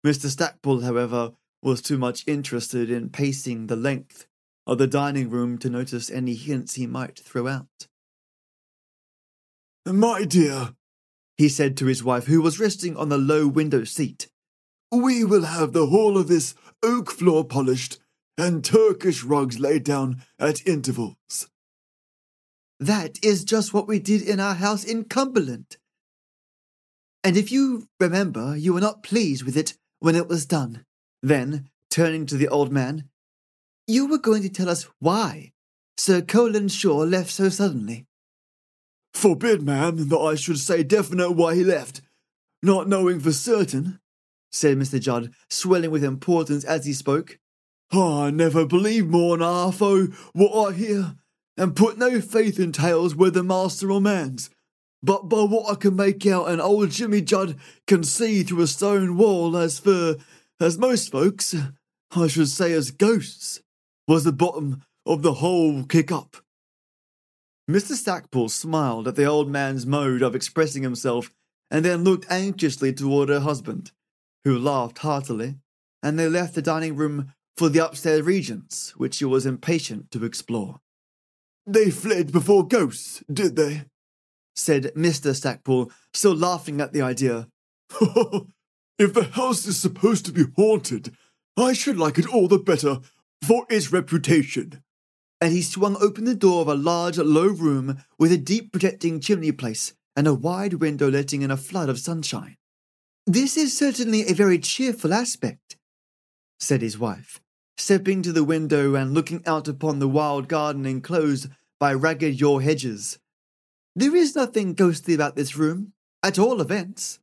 Mr. 0.04 0.26
Stackpole, 0.26 0.80
however, 0.80 1.32
was 1.62 1.80
too 1.80 1.96
much 1.96 2.26
interested 2.26 2.90
in 2.90 3.08
pacing 3.08 3.66
the 3.66 3.76
length 3.76 4.26
of 4.66 4.78
the 4.78 4.86
dining 4.86 5.30
room 5.30 5.58
to 5.58 5.70
notice 5.70 6.10
any 6.10 6.34
hints 6.34 6.74
he 6.74 6.86
might 6.86 7.18
throw 7.18 7.46
out. 7.46 7.86
My 9.86 10.24
dear, 10.24 10.74
he 11.36 11.48
said 11.48 11.76
to 11.76 11.86
his 11.86 12.02
wife, 12.02 12.26
who 12.26 12.40
was 12.40 12.60
resting 12.60 12.96
on 12.96 13.08
the 13.08 13.18
low 13.18 13.46
window 13.46 13.84
seat, 13.84 14.28
we 14.90 15.24
will 15.24 15.44
have 15.44 15.72
the 15.72 15.86
whole 15.86 16.16
of 16.16 16.28
this 16.28 16.54
oak 16.82 17.10
floor 17.10 17.44
polished 17.44 17.98
and 18.36 18.64
Turkish 18.64 19.22
rugs 19.22 19.58
laid 19.58 19.84
down 19.84 20.22
at 20.38 20.66
intervals. 20.66 21.48
That 22.84 23.18
is 23.24 23.44
just 23.44 23.72
what 23.72 23.88
we 23.88 23.98
did 23.98 24.20
in 24.20 24.38
our 24.38 24.52
house 24.52 24.84
in 24.84 25.04
Cumberland. 25.04 25.78
And 27.22 27.34
if 27.34 27.50
you 27.50 27.88
remember, 27.98 28.58
you 28.58 28.74
were 28.74 28.80
not 28.82 29.02
pleased 29.02 29.42
with 29.42 29.56
it 29.56 29.72
when 30.00 30.14
it 30.14 30.28
was 30.28 30.44
done. 30.44 30.84
Then, 31.22 31.70
turning 31.90 32.26
to 32.26 32.36
the 32.36 32.48
old 32.48 32.70
man, 32.70 33.08
you 33.86 34.06
were 34.06 34.18
going 34.18 34.42
to 34.42 34.50
tell 34.50 34.68
us 34.68 34.86
why 34.98 35.52
Sir 35.96 36.20
Colin 36.20 36.68
Shaw 36.68 36.98
left 36.98 37.30
so 37.30 37.48
suddenly. 37.48 38.04
Forbid, 39.14 39.62
ma'am, 39.62 40.10
that 40.10 40.18
I 40.18 40.34
should 40.34 40.58
say 40.58 40.82
definite 40.82 41.30
why 41.30 41.54
he 41.54 41.64
left, 41.64 42.02
not 42.62 42.86
knowing 42.86 43.18
for 43.18 43.32
certain, 43.32 43.98
said 44.52 44.76
Mr. 44.76 45.00
Judd, 45.00 45.32
swelling 45.48 45.90
with 45.90 46.04
importance 46.04 46.64
as 46.64 46.84
he 46.84 46.92
spoke. 46.92 47.38
I 47.90 48.30
never 48.30 48.66
believe 48.66 49.06
more 49.06 49.38
half 49.38 49.80
o' 49.80 50.08
what 50.34 50.68
I 50.68 50.74
hear, 50.74 51.14
and 51.56 51.76
put 51.76 51.98
no 51.98 52.20
faith 52.20 52.58
in 52.58 52.72
tales 52.72 53.14
whether 53.14 53.42
master 53.42 53.90
or 53.90 54.00
man's. 54.00 54.50
But 55.02 55.28
by 55.28 55.42
what 55.42 55.70
I 55.70 55.74
can 55.74 55.96
make 55.96 56.26
out, 56.26 56.48
and 56.48 56.60
old 56.60 56.90
Jimmy 56.90 57.20
Judd 57.20 57.56
can 57.86 58.02
see 58.02 58.42
through 58.42 58.62
a 58.62 58.66
stone 58.66 59.16
wall, 59.16 59.56
as 59.56 59.78
for 59.78 60.16
as 60.60 60.78
most 60.78 61.10
folks, 61.10 61.54
I 62.12 62.26
should 62.26 62.48
say 62.48 62.72
as 62.72 62.90
ghosts, 62.90 63.60
was 64.08 64.24
the 64.24 64.32
bottom 64.32 64.82
of 65.04 65.22
the 65.22 65.34
whole 65.34 65.84
kick 65.84 66.10
up. 66.10 66.36
Mr. 67.70 67.92
Stackpole 67.92 68.48
smiled 68.48 69.08
at 69.08 69.16
the 69.16 69.24
old 69.24 69.48
man's 69.48 69.86
mode 69.86 70.22
of 70.22 70.34
expressing 70.34 70.82
himself, 70.82 71.30
and 71.70 71.84
then 71.84 72.04
looked 72.04 72.30
anxiously 72.30 72.92
toward 72.92 73.28
her 73.28 73.40
husband, 73.40 73.90
who 74.44 74.58
laughed 74.58 74.98
heartily, 74.98 75.56
and 76.02 76.18
they 76.18 76.28
left 76.28 76.54
the 76.54 76.62
dining 76.62 76.94
room 76.96 77.32
for 77.56 77.68
the 77.68 77.84
upstairs 77.84 78.22
regions, 78.22 78.92
which 78.96 79.18
he 79.18 79.24
was 79.24 79.46
impatient 79.46 80.10
to 80.10 80.24
explore. 80.24 80.80
They 81.66 81.90
fled 81.90 82.32
before 82.32 82.66
ghosts, 82.66 83.22
did 83.32 83.56
they? 83.56 83.84
said 84.54 84.92
Mr. 84.94 85.34
Stackpole, 85.34 85.90
still 86.12 86.34
laughing 86.34 86.80
at 86.80 86.92
the 86.92 87.02
idea. 87.02 87.48
if 88.98 89.12
the 89.12 89.30
house 89.32 89.66
is 89.66 89.80
supposed 89.80 90.26
to 90.26 90.32
be 90.32 90.44
haunted, 90.56 91.14
I 91.56 91.72
should 91.72 91.98
like 91.98 92.18
it 92.18 92.32
all 92.32 92.48
the 92.48 92.58
better 92.58 93.00
for 93.42 93.66
its 93.68 93.92
reputation. 93.92 94.82
And 95.40 95.52
he 95.52 95.62
swung 95.62 95.96
open 96.00 96.24
the 96.24 96.34
door 96.34 96.62
of 96.62 96.68
a 96.68 96.74
large, 96.74 97.18
low 97.18 97.46
room 97.46 97.98
with 98.18 98.32
a 98.32 98.38
deep 98.38 98.72
projecting 98.72 99.20
chimney 99.20 99.52
place 99.52 99.94
and 100.16 100.26
a 100.26 100.34
wide 100.34 100.74
window 100.74 101.10
letting 101.10 101.42
in 101.42 101.50
a 101.50 101.56
flood 101.56 101.88
of 101.88 101.98
sunshine. 101.98 102.56
This 103.26 103.56
is 103.56 103.76
certainly 103.76 104.22
a 104.22 104.34
very 104.34 104.58
cheerful 104.58 105.12
aspect, 105.12 105.76
said 106.60 106.82
his 106.82 106.98
wife, 106.98 107.40
stepping 107.76 108.22
to 108.22 108.32
the 108.32 108.44
window 108.44 108.94
and 108.94 109.14
looking 109.14 109.42
out 109.46 109.68
upon 109.68 109.98
the 109.98 110.08
wild 110.08 110.48
garden 110.48 110.86
enclosed 110.86 111.48
by 111.78 111.92
ragged 111.92 112.40
yaw 112.40 112.58
hedges. 112.58 113.18
There 113.96 114.14
is 114.14 114.34
nothing 114.34 114.74
ghostly 114.74 115.14
about 115.14 115.36
this 115.36 115.56
room, 115.56 115.92
at 116.22 116.38
all 116.38 116.60
events. 116.60 117.20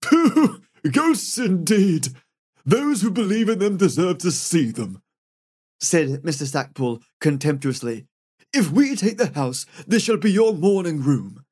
Pooh! 0.00 0.62
Ghosts 0.90 1.38
indeed! 1.38 2.08
Those 2.64 3.02
who 3.02 3.10
believe 3.10 3.48
in 3.48 3.58
them 3.58 3.76
deserve 3.76 4.18
to 4.18 4.30
see 4.30 4.70
them, 4.70 5.02
said 5.80 6.22
Mr. 6.22 6.46
Stackpole 6.46 7.00
contemptuously. 7.20 8.06
If 8.54 8.70
we 8.70 8.96
take 8.96 9.18
the 9.18 9.32
house, 9.34 9.66
this 9.86 10.02
shall 10.04 10.16
be 10.16 10.30
your 10.30 10.54
morning 10.54 11.02
room. 11.02 11.44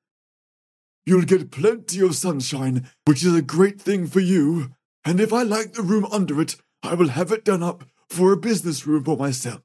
You'll 1.05 1.25
get 1.25 1.51
plenty 1.51 2.01
of 2.01 2.15
sunshine, 2.15 2.89
which 3.05 3.25
is 3.25 3.35
a 3.35 3.43
great 3.43 3.81
thing 3.81 4.07
for 4.07 4.21
you, 4.21 4.71
and 5.05 5.21
if 5.21 5.33
I 5.33 5.43
like 5.43 5.73
the 5.73 5.83
room 5.83 6.07
under 6.07 6.41
it, 6.41 6.57
I 6.83 6.95
will 6.95 7.09
have 7.09 7.33
it 7.33 7.45
done 7.45 7.63
up 7.63 7.85
for 8.13 8.31
a 8.31 8.37
business 8.37 8.87
room 8.87 9.03
for 9.03 9.17
myself. 9.17 9.63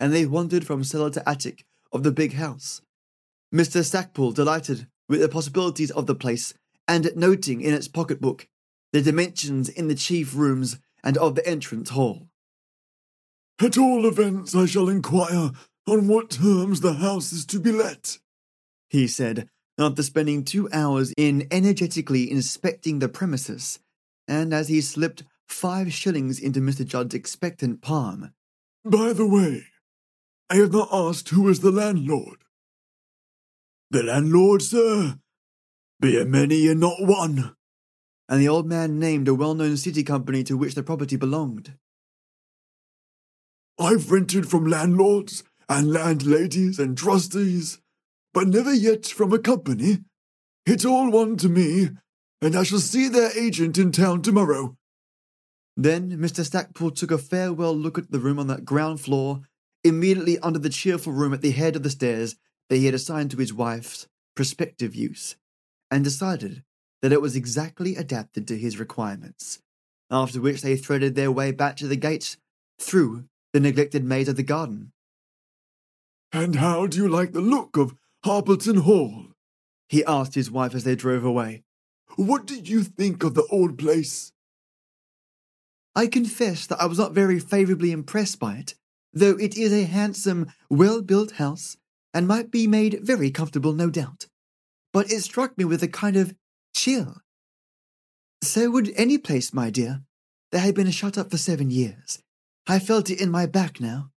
And 0.00 0.12
they 0.12 0.24
wandered 0.24 0.66
from 0.66 0.82
cellar 0.82 1.10
to 1.10 1.28
attic 1.28 1.64
of 1.92 2.02
the 2.02 2.10
big 2.10 2.32
house. 2.32 2.80
Mr. 3.54 3.84
Stackpole 3.84 4.32
delighted 4.32 4.86
with 5.08 5.20
the 5.20 5.28
possibilities 5.28 5.90
of 5.90 6.06
the 6.06 6.14
place, 6.14 6.54
and 6.88 7.14
noting 7.14 7.60
in 7.60 7.74
its 7.74 7.88
pocketbook 7.88 8.48
the 8.92 9.02
dimensions 9.02 9.68
in 9.68 9.88
the 9.88 9.94
chief 9.94 10.34
rooms 10.34 10.78
and 11.04 11.18
of 11.18 11.34
the 11.34 11.46
entrance 11.46 11.90
hall. 11.90 12.26
At 13.60 13.76
all 13.76 14.06
events, 14.06 14.54
I 14.54 14.64
shall 14.64 14.88
inquire 14.88 15.50
on 15.86 16.08
what 16.08 16.30
terms 16.30 16.80
the 16.80 16.94
house 16.94 17.32
is 17.32 17.44
to 17.46 17.60
be 17.60 17.70
let, 17.70 18.18
he 18.88 19.06
said, 19.06 19.48
after 19.78 20.02
spending 20.02 20.44
two 20.44 20.70
hours 20.72 21.12
in 21.18 21.46
energetically 21.50 22.30
inspecting 22.30 22.98
the 22.98 23.08
premises, 23.08 23.78
and 24.26 24.54
as 24.54 24.68
he 24.68 24.80
slipped 24.80 25.24
five 25.52 25.92
shillings 25.92 26.40
into 26.40 26.60
Mr. 26.60 26.84
Judd's 26.84 27.14
expectant 27.14 27.82
palm. 27.82 28.32
By 28.84 29.12
the 29.12 29.26
way, 29.26 29.64
I 30.50 30.56
have 30.56 30.72
not 30.72 30.88
asked 30.92 31.28
who 31.28 31.48
is 31.48 31.60
the 31.60 31.70
landlord. 31.70 32.38
The 33.90 34.02
landlord, 34.02 34.62
sir? 34.62 35.18
Be 36.00 36.20
a 36.20 36.24
many 36.24 36.66
and 36.66 36.80
not 36.80 36.96
one. 37.00 37.54
And 38.28 38.40
the 38.40 38.48
old 38.48 38.66
man 38.66 38.98
named 38.98 39.28
a 39.28 39.34
well 39.34 39.54
known 39.54 39.76
city 39.76 40.02
company 40.02 40.42
to 40.44 40.56
which 40.56 40.74
the 40.74 40.82
property 40.82 41.16
belonged. 41.16 41.74
I've 43.78 44.10
rented 44.10 44.48
from 44.48 44.66
landlords 44.66 45.44
and 45.68 45.92
landladies 45.92 46.78
and 46.78 46.96
trustees, 46.96 47.78
but 48.32 48.48
never 48.48 48.72
yet 48.72 49.06
from 49.06 49.32
a 49.32 49.38
company. 49.38 49.98
It's 50.66 50.84
all 50.84 51.10
one 51.10 51.36
to 51.38 51.48
me, 51.48 51.90
and 52.40 52.56
I 52.56 52.62
shall 52.62 52.78
see 52.78 53.08
their 53.08 53.30
agent 53.38 53.78
in 53.78 53.92
town 53.92 54.22
tomorrow. 54.22 54.76
Then 55.76 56.18
Mr. 56.18 56.44
Stackpole 56.44 56.90
took 56.90 57.10
a 57.10 57.18
farewell 57.18 57.74
look 57.74 57.98
at 57.98 58.10
the 58.10 58.18
room 58.18 58.38
on 58.38 58.46
the 58.46 58.60
ground 58.60 59.00
floor, 59.00 59.42
immediately 59.84 60.38
under 60.40 60.58
the 60.58 60.68
cheerful 60.68 61.12
room 61.12 61.32
at 61.32 61.40
the 61.40 61.50
head 61.50 61.76
of 61.76 61.82
the 61.82 61.90
stairs 61.90 62.36
that 62.68 62.76
he 62.76 62.86
had 62.86 62.94
assigned 62.94 63.30
to 63.30 63.38
his 63.38 63.52
wife's 63.52 64.06
prospective 64.34 64.94
use, 64.94 65.36
and 65.90 66.04
decided 66.04 66.62
that 67.00 67.12
it 67.12 67.20
was 67.20 67.36
exactly 67.36 67.96
adapted 67.96 68.46
to 68.48 68.58
his 68.58 68.78
requirements, 68.78 69.60
after 70.10 70.40
which 70.40 70.62
they 70.62 70.76
threaded 70.76 71.14
their 71.14 71.32
way 71.32 71.50
back 71.50 71.76
to 71.76 71.88
the 71.88 71.96
gates 71.96 72.36
through 72.78 73.24
the 73.52 73.60
neglected 73.60 74.04
maze 74.04 74.28
of 74.28 74.36
the 74.36 74.42
garden. 74.42 74.92
And 76.32 76.56
how 76.56 76.86
do 76.86 76.96
you 76.96 77.08
like 77.08 77.32
the 77.32 77.40
look 77.40 77.76
of 77.76 77.94
Harbleton 78.24 78.78
Hall? 78.78 79.26
he 79.88 80.04
asked 80.04 80.34
his 80.34 80.50
wife 80.50 80.74
as 80.74 80.84
they 80.84 80.96
drove 80.96 81.24
away. 81.24 81.64
What 82.16 82.46
did 82.46 82.68
you 82.68 82.82
think 82.82 83.22
of 83.22 83.34
the 83.34 83.46
old 83.50 83.76
place? 83.78 84.31
I 85.94 86.06
confess 86.06 86.66
that 86.66 86.80
I 86.80 86.86
was 86.86 86.98
not 86.98 87.12
very 87.12 87.38
favourably 87.38 87.92
impressed 87.92 88.38
by 88.38 88.56
it, 88.56 88.74
though 89.12 89.36
it 89.36 89.56
is 89.56 89.72
a 89.72 89.84
handsome, 89.84 90.50
well 90.70 91.02
built 91.02 91.32
house, 91.32 91.76
and 92.14 92.26
might 92.26 92.50
be 92.50 92.66
made 92.66 93.00
very 93.02 93.30
comfortable, 93.30 93.72
no 93.72 93.90
doubt. 93.90 94.26
But 94.92 95.12
it 95.12 95.20
struck 95.20 95.56
me 95.56 95.64
with 95.64 95.82
a 95.82 95.88
kind 95.88 96.16
of 96.16 96.34
chill. 96.74 97.18
So 98.42 98.70
would 98.70 98.92
any 98.96 99.18
place, 99.18 99.54
my 99.54 99.70
dear, 99.70 100.02
that 100.50 100.60
had 100.60 100.74
been 100.74 100.90
shut 100.90 101.16
up 101.16 101.30
for 101.30 101.38
seven 101.38 101.70
years. 101.70 102.18
I 102.66 102.78
felt 102.78 103.08
it 103.08 103.20
in 103.20 103.30
my 103.30 103.46
back 103.46 103.80
now. 103.80 104.10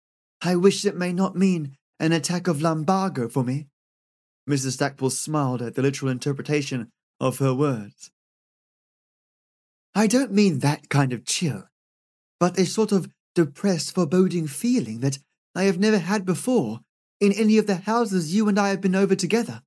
I 0.40 0.56
wish 0.56 0.84
it 0.84 0.96
may 0.96 1.12
not 1.12 1.36
mean 1.36 1.76
an 1.98 2.12
attack 2.12 2.46
of 2.46 2.62
lumbago 2.62 3.28
for 3.28 3.42
me. 3.42 3.66
Mrs. 4.48 4.72
Stackpole 4.72 5.10
smiled 5.10 5.62
at 5.62 5.74
the 5.74 5.82
literal 5.82 6.10
interpretation 6.10 6.90
of 7.20 7.38
her 7.38 7.52
words. 7.52 8.11
I 9.94 10.06
don't 10.06 10.32
mean 10.32 10.60
that 10.60 10.88
kind 10.88 11.12
of 11.12 11.24
chill, 11.24 11.64
but 12.40 12.58
a 12.58 12.66
sort 12.66 12.92
of 12.92 13.08
depressed, 13.34 13.94
foreboding 13.94 14.46
feeling 14.46 15.00
that 15.00 15.18
I 15.54 15.64
have 15.64 15.78
never 15.78 15.98
had 15.98 16.24
before 16.24 16.80
in 17.20 17.32
any 17.32 17.58
of 17.58 17.66
the 17.66 17.76
houses 17.76 18.34
you 18.34 18.48
and 18.48 18.58
I 18.58 18.70
have 18.70 18.80
been 18.80 18.94
over 18.94 19.14
together. 19.14 19.62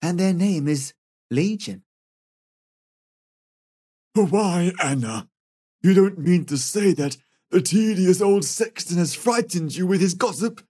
And 0.00 0.18
their 0.18 0.32
name 0.32 0.68
is 0.68 0.94
Legion. 1.30 1.82
Why, 4.14 4.72
Anna? 4.82 5.28
You 5.82 5.94
don't 5.94 6.18
mean 6.18 6.46
to 6.46 6.56
say 6.56 6.92
that 6.94 7.16
the 7.50 7.60
tedious 7.60 8.20
old 8.20 8.44
sexton 8.44 8.98
has 8.98 9.14
frightened 9.14 9.76
you 9.76 9.86
with 9.86 10.00
his 10.00 10.14
gossip? 10.14 10.62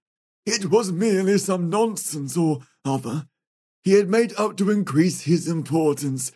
It 0.45 0.69
was 0.69 0.91
merely 0.91 1.37
some 1.37 1.69
nonsense 1.69 2.35
or 2.35 2.59
other. 2.83 3.27
He 3.83 3.93
had 3.93 4.09
made 4.09 4.33
up 4.37 4.57
to 4.57 4.69
increase 4.69 5.21
his 5.21 5.47
importance. 5.47 6.31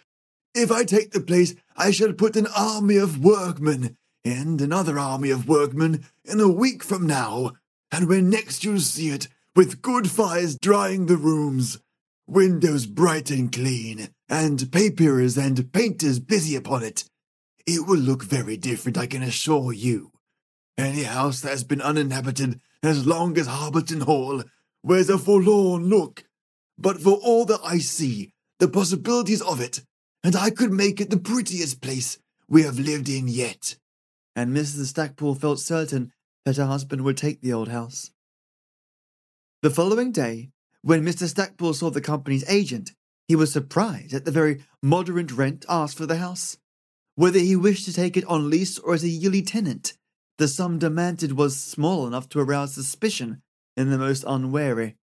If 0.54 0.70
I 0.70 0.84
take 0.84 1.12
the 1.12 1.22
place, 1.22 1.56
I 1.78 1.92
shall 1.92 2.12
put 2.12 2.36
an 2.36 2.48
army 2.48 2.98
of 2.98 3.24
workmen 3.24 3.96
and 4.26 4.60
another 4.60 5.00
army 5.00 5.30
of 5.30 5.48
workmen 5.48 6.06
in 6.26 6.42
a 6.42 6.52
week 6.52 6.84
from 6.84 7.08
now, 7.08 7.54
and 7.92 8.08
when 8.10 8.30
next 8.30 8.64
you 8.66 8.78
see 8.80 9.10
it, 9.10 9.30
with 9.56 9.82
good 9.82 10.12
fires 10.12 10.58
drying 10.58 11.06
the 11.06 11.16
rooms, 11.16 11.80
windows 12.28 12.86
bright 12.86 13.32
and 13.32 13.52
clean, 13.52 14.10
and 14.28 14.72
paperers 14.72 15.38
and 15.38 15.72
painters 15.72 16.20
busy 16.20 16.56
upon 16.56 16.84
it, 16.84 17.06
it 17.66 17.88
will 17.88 17.98
look 17.98 18.24
very 18.24 18.58
different, 18.58 18.98
I 18.98 19.08
can 19.08 19.24
assure 19.24 19.72
you. 19.72 20.12
Any 20.78 21.04
house 21.04 21.42
that 21.42 21.50
has 21.50 21.64
been 21.64 21.82
uninhabited 21.82 22.60
as 22.84 23.08
long 23.08 23.38
as 23.38 23.48
Harbleton 23.48 24.02
Hall 24.02 24.44
wears 24.84 25.10
a 25.10 25.18
forlorn 25.18 25.86
look, 25.86 26.26
but 26.78 27.00
for 27.00 27.18
all 27.24 27.46
that 27.46 27.62
I 27.64 27.78
see, 27.78 28.34
the 28.60 28.68
possibilities 28.68 29.42
of 29.42 29.62
it, 29.62 29.82
and 30.24 30.36
I 30.36 30.50
could 30.50 30.72
make 30.72 31.02
it 31.02 31.10
the 31.10 31.18
prettiest 31.18 31.82
place 31.82 32.20
we 32.48 32.64
have 32.64 32.80
lived 32.80 33.10
in 33.10 33.28
yet. 33.28 33.76
And 34.36 34.56
Mrs. 34.56 34.88
Stackpole 34.88 35.36
felt 35.36 35.60
certain 35.60 36.12
that 36.46 36.58
her 36.58 36.66
husband 36.66 37.04
would 37.04 37.18
take 37.18 37.42
the 37.42 37.54
old 37.54 37.70
house. 37.70 38.12
The 39.62 39.70
following 39.70 40.12
day, 40.12 40.50
when 40.82 41.06
Mr. 41.06 41.28
Stackpole 41.28 41.74
saw 41.74 41.90
the 41.90 42.02
company's 42.02 42.48
agent, 42.50 42.92
he 43.28 43.36
was 43.36 43.52
surprised 43.52 44.14
at 44.14 44.26
the 44.26 44.32
very 44.32 44.64
moderate 44.82 45.32
rent 45.32 45.66
asked 45.70 45.98
for 45.98 46.06
the 46.06 46.18
house. 46.18 46.58
Whether 47.16 47.40
he 47.40 47.56
wished 47.56 47.86
to 47.86 47.94
take 47.94 48.18
it 48.18 48.26
on 48.26 48.50
lease 48.50 48.80
or 48.80 48.94
as 48.94 49.04
a 49.04 49.10
yearly 49.10 49.42
tenant, 49.42 49.94
the 50.38 50.48
sum 50.48 50.80
demanded 50.80 51.34
was 51.34 51.60
small 51.60 52.08
enough 52.08 52.28
to 52.30 52.40
arouse 52.40 52.74
suspicion 52.74 53.42
in 53.78 53.92
the 53.92 53.98
most 53.98 54.24
unwary. 54.28 54.96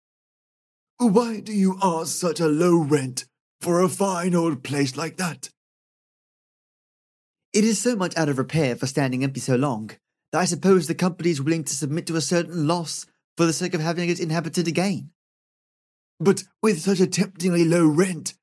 Why 0.99 1.41
do 1.41 1.53
you 1.53 1.79
ask 1.83 2.17
such 2.17 2.41
a 2.41 2.49
low 2.49 2.79
rent 2.79 3.27
for 3.67 3.83
a 3.83 3.89
fine 3.89 4.33
old 4.33 4.63
place 4.63 4.97
like 4.97 5.17
that? 5.17 5.51
It 7.53 7.65
is 7.65 7.81
so 7.81 7.97
much 7.97 8.17
out 8.17 8.29
of 8.29 8.39
repair 8.39 8.77
for 8.77 8.87
standing 8.87 9.25
empty 9.25 9.41
so 9.41 9.57
long 9.57 9.91
that 10.31 10.39
I 10.39 10.45
suppose 10.45 10.87
the 10.87 10.95
company 10.95 11.31
is 11.31 11.43
willing 11.43 11.65
to 11.65 11.75
submit 11.75 12.07
to 12.07 12.15
a 12.15 12.21
certain 12.21 12.69
loss 12.69 13.07
for 13.37 13.45
the 13.45 13.53
sake 13.53 13.75
of 13.75 13.81
having 13.81 14.09
it 14.09 14.21
inhabited 14.21 14.69
again. 14.69 15.11
But 16.21 16.45
with 16.63 16.81
such 16.81 17.01
a 17.01 17.09
temptingly 17.09 17.65
low 17.65 17.89
rent, 17.89 18.35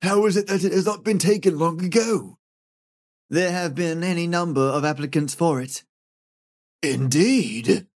how 0.00 0.24
is 0.24 0.38
it 0.38 0.46
that 0.46 0.64
it 0.64 0.72
has 0.72 0.86
not 0.86 1.04
been 1.04 1.18
taken 1.18 1.58
long 1.58 1.84
ago? 1.84 2.38
There 3.28 3.52
have 3.52 3.74
been 3.74 4.02
any 4.02 4.26
number 4.26 4.62
of 4.62 4.86
applicants 4.86 5.34
for 5.34 5.60
it. 5.60 5.84
Indeed. 6.82 7.86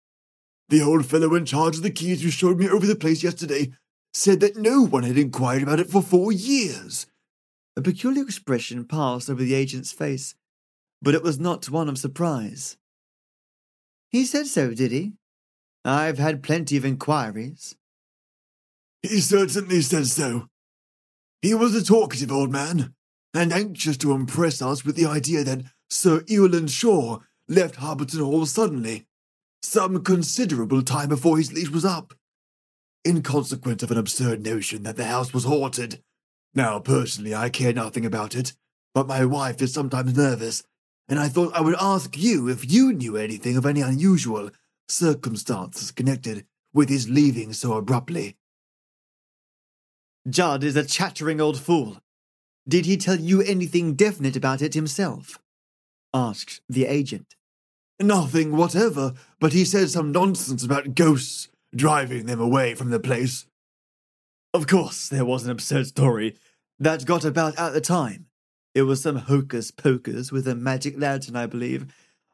The 0.69 0.83
old 0.83 1.07
fellow 1.07 1.35
in 1.35 1.47
charge 1.47 1.79
of 1.79 1.83
the 1.83 1.91
keys 1.91 2.23
who 2.23 2.29
showed 2.29 2.59
me 2.59 2.69
over 2.69 2.85
the 2.85 2.95
place 2.95 3.23
yesterday 3.23 3.73
said 4.15 4.39
that 4.41 4.57
no 4.57 4.83
one 4.83 5.03
had 5.03 5.19
inquired 5.19 5.63
about 5.63 5.81
it 5.81 5.91
for 5.91 6.01
four 6.01 6.31
years. 6.31 7.07
A 7.77 7.83
peculiar 7.83 8.23
expression 8.23 8.85
passed 8.85 9.29
over 9.29 9.43
the 9.43 9.55
agent's 9.55 9.93
face, 9.93 10.37
but 11.03 11.15
it 11.15 11.23
was 11.23 11.41
not 11.41 11.69
one 11.69 11.89
of 11.89 11.99
surprise. 11.99 12.77
He 14.09 14.25
said 14.25 14.47
so, 14.47 14.73
did 14.73 14.93
he? 14.93 15.15
I've 15.85 16.19
had 16.19 16.43
plenty 16.43 16.77
of 16.77 16.85
inquiries. 16.85 17.75
He 19.03 19.21
certainly 19.21 19.83
said 19.83 20.07
so. 20.07 20.49
He 21.43 21.53
was 21.53 21.75
a 21.75 21.85
talkative 21.85 22.31
old 22.33 22.51
man, 22.51 22.95
and 23.35 23.53
anxious 23.53 23.97
to 23.99 24.13
impress 24.13 24.63
us 24.63 24.85
with 24.85 24.95
the 24.95 25.05
idea 25.05 25.43
that 25.45 25.65
Sir 25.91 26.23
Ewan 26.29 26.69
Shaw 26.69 27.19
left 27.49 27.77
Harbleton 27.77 28.21
Hall 28.21 28.47
suddenly, 28.47 29.07
some 29.63 30.03
considerable 30.03 30.83
time 30.83 31.09
before 31.09 31.37
his 31.37 31.53
lease 31.53 31.71
was 31.71 31.85
up, 31.85 32.15
in 33.05 33.23
consequence 33.23 33.83
of 33.83 33.91
an 33.91 33.99
absurd 33.99 34.43
notion 34.43 34.83
that 34.83 34.97
the 34.97 35.05
house 35.05 35.35
was 35.35 35.45
haunted. 35.45 36.03
Now, 36.55 36.79
personally, 36.79 37.35
I 37.35 37.51
care 37.51 37.73
nothing 37.73 38.07
about 38.07 38.35
it, 38.35 38.55
but 38.95 39.07
my 39.07 39.25
wife 39.25 39.61
is 39.61 39.73
sometimes 39.73 40.17
nervous, 40.17 40.63
and 41.09 41.19
I 41.19 41.29
thought 41.29 41.55
I 41.55 41.61
would 41.61 41.77
ask 41.79 42.17
you 42.17 42.49
if 42.49 42.71
you 42.71 42.93
knew 42.93 43.17
anything 43.17 43.57
of 43.57 43.67
any 43.67 43.83
unusual 43.83 44.51
circumstances 44.89 45.91
connected 45.91 46.47
with 46.73 46.89
his 46.89 47.11
leaving 47.11 47.53
so 47.53 47.75
abruptly. 47.75 48.37
Judd 50.29 50.65
is 50.65 50.77
a 50.77 50.85
chattering 50.85 51.41
old 51.41 51.59
fool. 51.59 51.99
Did 52.67 52.87
he 52.87 52.97
tell 52.97 53.21
you 53.21 53.43
anything 53.43 53.95
definite 53.95 54.37
about 54.37 54.63
it 54.63 54.73
himself? 54.73 55.39
asked 56.15 56.63
the 56.69 56.87
agent. 56.87 57.35
Nothing 58.01 58.57
whatever, 58.57 59.13
but 59.39 59.53
he 59.53 59.65
said 59.65 59.91
some 59.91 60.13
nonsense 60.13 60.65
about 60.65 60.95
ghosts 60.95 61.49
driving 61.75 62.27
them 62.27 62.41
away 62.41 62.75
from 62.75 62.91
the 62.91 63.01
place. 63.01 63.47
Of 64.53 64.67
course, 64.67 65.09
there 65.09 65.25
was 65.25 65.45
an 65.45 65.51
absurd 65.51 65.87
story 65.87 66.37
that 66.79 67.07
got 67.07 67.25
about 67.25 67.59
at 67.59 67.73
the 67.73 67.81
time. 67.81 68.27
It 68.75 68.83
was 68.83 69.03
some 69.03 69.17
hocus 69.17 69.71
pocus 69.71 70.33
with 70.33 70.49
a 70.49 70.55
magic 70.55 70.99
lantern, 70.99 71.37
I 71.37 71.47
believe, 71.47 71.93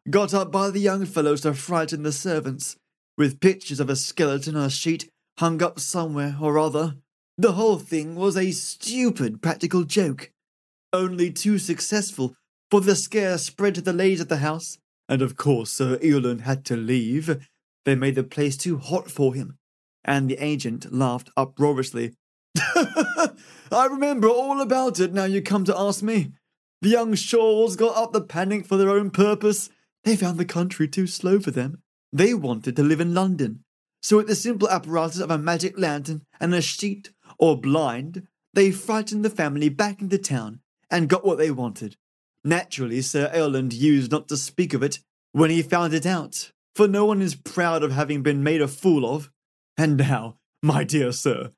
got 0.09 0.33
up 0.33 0.50
by 0.50 0.70
the 0.70 0.81
young 0.81 1.05
fellows 1.05 1.42
to 1.42 1.55
frighten 1.55 2.03
the 2.03 2.12
servants, 2.12 2.76
with 3.16 3.40
pictures 3.40 3.81
of 3.81 3.90
a 3.90 3.96
skeleton 3.96 4.57
on 4.57 4.64
a 4.64 4.70
sheet 4.70 5.11
hung 5.38 5.62
up 5.62 5.79
somewhere 5.81 6.37
or 6.40 6.59
other. 6.59 6.96
The 7.37 7.53
whole 7.53 7.79
thing 7.79 8.14
was 8.14 8.37
a 8.37 8.50
stupid 8.50 9.40
practical 9.42 9.85
joke, 9.85 10.31
only 10.92 11.31
too 11.31 11.59
successful, 11.59 12.35
for 12.70 12.81
the 12.81 12.94
scare 12.94 13.38
spread 13.38 13.74
to 13.76 13.81
the 13.81 13.92
ladies 13.92 14.20
of 14.20 14.29
the 14.29 14.38
house, 14.38 14.79
and 15.09 15.22
of 15.22 15.37
course 15.37 15.72
Sir 15.72 15.98
Ewan 16.03 16.40
had 16.40 16.64
to 16.66 16.76
leave. 16.76 17.48
They 17.85 17.95
made 17.95 18.14
the 18.14 18.25
place 18.25 18.57
too 18.57 18.79
hot 18.79 19.11
for 19.11 19.35
him, 19.35 19.59
and 20.05 20.29
the 20.29 20.38
agent 20.38 20.93
laughed 20.93 21.31
uproariously. 21.37 22.14
I 22.57 23.87
remember 23.90 24.29
all 24.29 24.61
about 24.61 25.01
it 25.01 25.12
now 25.12 25.25
you 25.25 25.43
come 25.43 25.64
to 25.64 25.79
ask 25.79 26.03
me. 26.03 26.33
The 26.83 26.88
young 26.88 27.14
Shaws 27.14 27.77
got 27.77 27.97
up 27.97 28.12
the 28.12 28.21
panic 28.21 28.66
for 28.66 28.77
their 28.77 28.90
own 28.90 29.11
purpose. 29.11 29.71
They 30.05 30.16
found 30.16 30.38
the 30.38 30.45
country 30.45 30.88
too 30.88 31.07
slow 31.07 31.38
for 31.38 31.51
them. 31.51 31.83
They 32.12 32.35
wanted 32.35 32.77
to 32.77 32.83
live 32.83 33.01
in 33.01 33.14
London. 33.14 33.64
So, 34.03 34.16
with 34.16 34.29
the 34.29 34.35
simple 34.35 34.69
apparatus 34.69 35.21
of 35.21 35.31
a 35.31 35.38
magic 35.38 35.79
lantern 35.79 36.23
and 36.40 36.55
a 36.55 36.62
sheet 36.62 37.11
or 37.38 37.61
blind, 37.61 38.27
they 38.55 38.71
frightened 38.71 39.25
the 39.25 39.31
family 39.31 39.69
back 39.69 40.01
into 40.01 40.19
town 40.19 40.61
and 40.90 41.09
got 41.09 41.25
what 41.25 41.38
they 41.38 41.51
wanted. 41.51 41.97
Naturally, 42.43 43.03
Sir 43.03 43.31
Roland 43.35 43.75
used 43.75 44.11
not 44.11 44.27
to 44.29 44.37
speak 44.37 44.73
of 44.73 44.83
it 44.83 45.01
when 45.33 45.51
he 45.51 45.62
found 45.62 45.93
it 45.93 46.07
out, 46.07 46.51
for 46.81 46.88
no 46.88 47.05
one 47.05 47.21
is 47.21 47.35
proud 47.35 47.83
of 47.83 47.93
having 47.93 48.23
been 48.23 48.43
made 48.43 48.62
a 48.62 48.66
fool 48.66 49.05
of. 49.14 49.31
And 49.77 49.99
now, 49.99 50.38
my 50.62 50.83
dear 50.83 51.12
sir, 51.12 51.51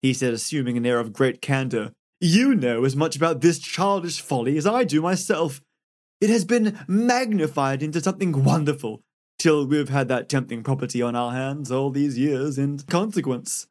he 0.00 0.14
said, 0.14 0.32
assuming 0.32 0.78
an 0.78 0.86
air 0.86 0.98
of 0.98 1.12
great 1.12 1.42
candour, 1.42 1.92
you 2.18 2.54
know 2.54 2.86
as 2.86 2.96
much 2.96 3.14
about 3.14 3.42
this 3.42 3.58
childish 3.58 4.22
folly 4.22 4.56
as 4.56 4.66
I 4.66 4.84
do 4.84 5.02
myself. 5.02 5.60
It 6.22 6.30
has 6.30 6.46
been 6.46 6.78
magnified 6.88 7.82
into 7.82 8.00
something 8.00 8.42
wonderful, 8.42 9.02
till 9.38 9.66
we've 9.66 9.90
had 9.90 10.08
that 10.08 10.30
tempting 10.30 10.62
property 10.62 11.02
on 11.02 11.14
our 11.14 11.32
hands 11.32 11.70
all 11.70 11.90
these 11.90 12.16
years 12.16 12.56
in 12.56 12.78
consequence. 12.78 13.66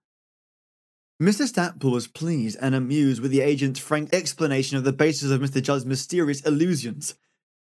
Mr. 1.19 1.47
Stackpole 1.47 1.89
was 1.89 2.05
pleased 2.05 2.59
and 2.61 2.75
amused 2.75 3.19
with 3.19 3.31
the 3.31 3.41
agent's 3.41 3.79
frank 3.79 4.13
explanation 4.13 4.77
of 4.77 4.83
the 4.83 4.93
basis 4.93 5.31
of 5.31 5.41
Mr. 5.41 5.59
Judd's 5.59 5.87
mysterious 5.87 6.41
illusions, 6.41 7.15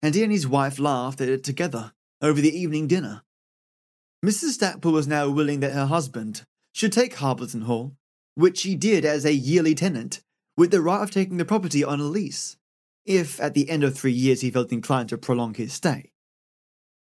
and 0.01 0.15
he 0.15 0.23
and 0.23 0.31
his 0.31 0.47
wife 0.47 0.79
laughed 0.79 1.21
at 1.21 1.29
it 1.29 1.43
together 1.43 1.93
over 2.21 2.41
the 2.41 2.57
evening 2.57 2.87
dinner. 2.87 3.25
Mrs. 4.25 4.51
Stackpole 4.51 4.93
was 4.93 5.09
now 5.09 5.29
willing 5.29 5.59
that 5.61 5.73
her 5.73 5.87
husband 5.87 6.45
should 6.73 6.93
take 6.93 7.15
Harbleton 7.15 7.63
Hall, 7.63 7.97
which 8.37 8.63
he 8.63 8.77
did 8.77 9.05
as 9.05 9.25
a 9.25 9.35
yearly 9.35 9.75
tenant, 9.75 10.21
with 10.57 10.71
the 10.71 10.81
right 10.81 11.03
of 11.03 11.11
taking 11.11 11.39
the 11.39 11.45
property 11.45 11.83
on 11.83 11.99
a 11.99 12.05
lease, 12.05 12.57
if 13.05 13.41
at 13.41 13.55
the 13.55 13.69
end 13.69 13.83
of 13.83 13.97
three 13.97 14.13
years 14.13 14.41
he 14.41 14.51
felt 14.51 14.71
inclined 14.71 15.09
to 15.09 15.19
prolong 15.19 15.55
his 15.55 15.73
stay. 15.73 16.13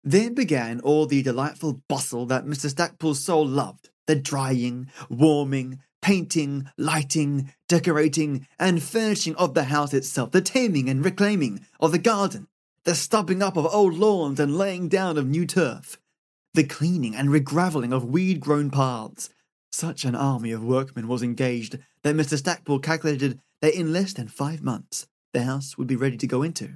Then 0.03 0.35
began 0.35 0.81
all 0.81 1.07
the 1.07 1.23
delightful 1.23 1.83
bustle 1.89 2.27
that 2.27 2.45
Mr. 2.45 2.69
Stackpole's 2.69 3.23
soul 3.23 3.47
loved 3.47 3.91
the 4.09 4.17
drying, 4.17 4.91
warming, 5.09 5.79
painting, 6.01 6.69
lighting, 6.77 7.53
decorating, 7.69 8.49
and 8.59 8.83
furnishing 8.83 9.37
of 9.37 9.55
the 9.55 9.65
house 9.65 9.95
itself, 9.95 10.33
the 10.33 10.41
taming 10.41 10.89
and 10.89 11.05
reclaiming 11.05 11.65
of 11.79 11.93
the 11.93 11.99
garden, 11.99 12.49
the 12.85 12.97
stubbing 12.97 13.41
up 13.41 13.57
of 13.57 13.65
old 13.67 13.95
lawns 13.95 14.41
and 14.41 14.59
laying 14.59 14.89
down 14.89 15.17
of 15.17 15.29
new 15.29 15.47
turf, 15.47 16.01
the 16.55 16.65
cleaning 16.65 17.15
and 17.15 17.29
regravelling 17.29 17.93
of 17.95 18.05
weed 18.05 18.41
grown 18.41 18.71
paths. 18.71 19.31
Such 19.71 20.05
an 20.05 20.15
army 20.15 20.53
of 20.53 20.62
workmen 20.65 21.09
was 21.09 21.23
engaged 21.23 21.79
that 22.03 22.15
Mr. 22.15 22.37
Stackpole 22.37 22.81
calculated 22.81 23.41
that 23.62 23.75
in 23.75 23.93
less 23.93 24.12
than 24.12 24.29
five 24.29 24.62
months 24.62 25.07
the 25.33 25.45
house 25.45 25.79
would 25.79 25.87
be 25.87 25.97
ready 25.97 26.17
to 26.19 26.27
go 26.27 26.43
into. 26.43 26.75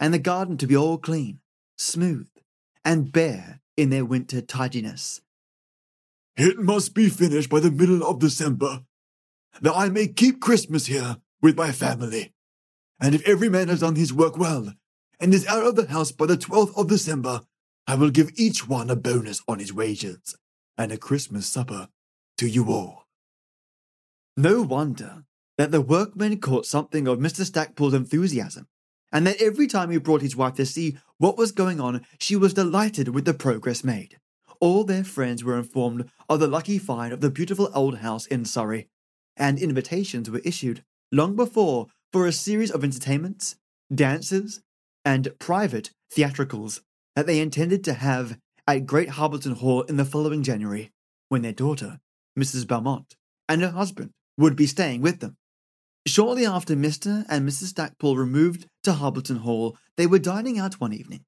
and 0.00 0.14
the 0.14 0.18
garden 0.18 0.56
to 0.56 0.66
be 0.66 0.76
all 0.76 0.96
clean, 0.96 1.38
smooth, 1.76 2.26
and 2.84 3.12
bare 3.12 3.60
in 3.76 3.90
their 3.90 4.04
winter 4.04 4.40
tidiness. 4.40 5.20
It 6.36 6.58
must 6.58 6.94
be 6.94 7.10
finished 7.10 7.50
by 7.50 7.60
the 7.60 7.70
middle 7.70 8.02
of 8.02 8.18
December, 8.18 8.84
that 9.60 9.76
I 9.76 9.90
may 9.90 10.08
keep 10.08 10.40
Christmas 10.40 10.86
here 10.86 11.18
with 11.42 11.56
my 11.56 11.70
family. 11.70 12.32
And 12.98 13.14
if 13.14 13.28
every 13.28 13.50
man 13.50 13.68
has 13.68 13.80
done 13.80 13.96
his 13.96 14.12
work 14.12 14.38
well, 14.38 14.72
and 15.20 15.34
is 15.34 15.46
out 15.46 15.66
of 15.66 15.76
the 15.76 15.86
house 15.86 16.12
by 16.12 16.24
the 16.24 16.36
12th 16.38 16.74
of 16.78 16.88
December, 16.88 17.42
I 17.90 17.96
will 17.96 18.10
give 18.10 18.30
each 18.36 18.68
one 18.68 18.88
a 18.88 18.94
bonus 18.94 19.42
on 19.48 19.58
his 19.58 19.72
wages, 19.72 20.36
and 20.78 20.92
a 20.92 20.96
Christmas 20.96 21.48
supper 21.48 21.88
to 22.38 22.48
you 22.48 22.70
all. 22.70 23.08
No 24.36 24.62
wonder 24.62 25.24
that 25.58 25.72
the 25.72 25.80
workmen 25.80 26.38
caught 26.38 26.66
something 26.66 27.08
of 27.08 27.18
Mr. 27.18 27.44
Stackpole's 27.44 27.92
enthusiasm, 27.92 28.68
and 29.10 29.26
that 29.26 29.42
every 29.42 29.66
time 29.66 29.90
he 29.90 29.98
brought 29.98 30.22
his 30.22 30.36
wife 30.36 30.54
to 30.54 30.66
see 30.66 30.98
what 31.18 31.36
was 31.36 31.50
going 31.50 31.80
on, 31.80 32.06
she 32.20 32.36
was 32.36 32.54
delighted 32.54 33.08
with 33.08 33.24
the 33.24 33.34
progress 33.34 33.82
made. 33.82 34.18
All 34.60 34.84
their 34.84 35.02
friends 35.02 35.42
were 35.42 35.58
informed 35.58 36.08
of 36.28 36.38
the 36.38 36.46
lucky 36.46 36.78
find 36.78 37.12
of 37.12 37.20
the 37.20 37.28
beautiful 37.28 37.72
old 37.74 37.98
house 37.98 38.24
in 38.24 38.44
Surrey, 38.44 38.86
and 39.36 39.58
invitations 39.58 40.30
were 40.30 40.42
issued 40.44 40.84
long 41.10 41.34
before 41.34 41.88
for 42.12 42.28
a 42.28 42.32
series 42.32 42.70
of 42.70 42.84
entertainments, 42.84 43.56
dances, 43.92 44.60
and 45.04 45.36
private 45.40 45.90
theatricals 46.12 46.82
that 47.16 47.26
they 47.26 47.40
intended 47.40 47.84
to 47.84 47.94
have 47.94 48.38
at 48.66 48.86
Great 48.86 49.10
Harbleton 49.10 49.56
Hall 49.56 49.82
in 49.82 49.96
the 49.96 50.04
following 50.04 50.42
January, 50.42 50.92
when 51.28 51.42
their 51.42 51.52
daughter, 51.52 51.98
Mrs. 52.38 52.66
Belmont, 52.66 53.16
and 53.48 53.62
her 53.62 53.70
husband 53.70 54.10
would 54.38 54.56
be 54.56 54.66
staying 54.66 55.00
with 55.00 55.20
them. 55.20 55.36
Shortly 56.06 56.46
after 56.46 56.74
Mr. 56.74 57.26
and 57.28 57.48
Mrs. 57.48 57.68
Stackpole 57.68 58.16
removed 58.16 58.66
to 58.84 58.94
Harbleton 58.94 59.36
Hall, 59.36 59.76
they 59.96 60.06
were 60.06 60.18
dining 60.18 60.58
out 60.58 60.80
one 60.80 60.92
evening, 60.92 61.24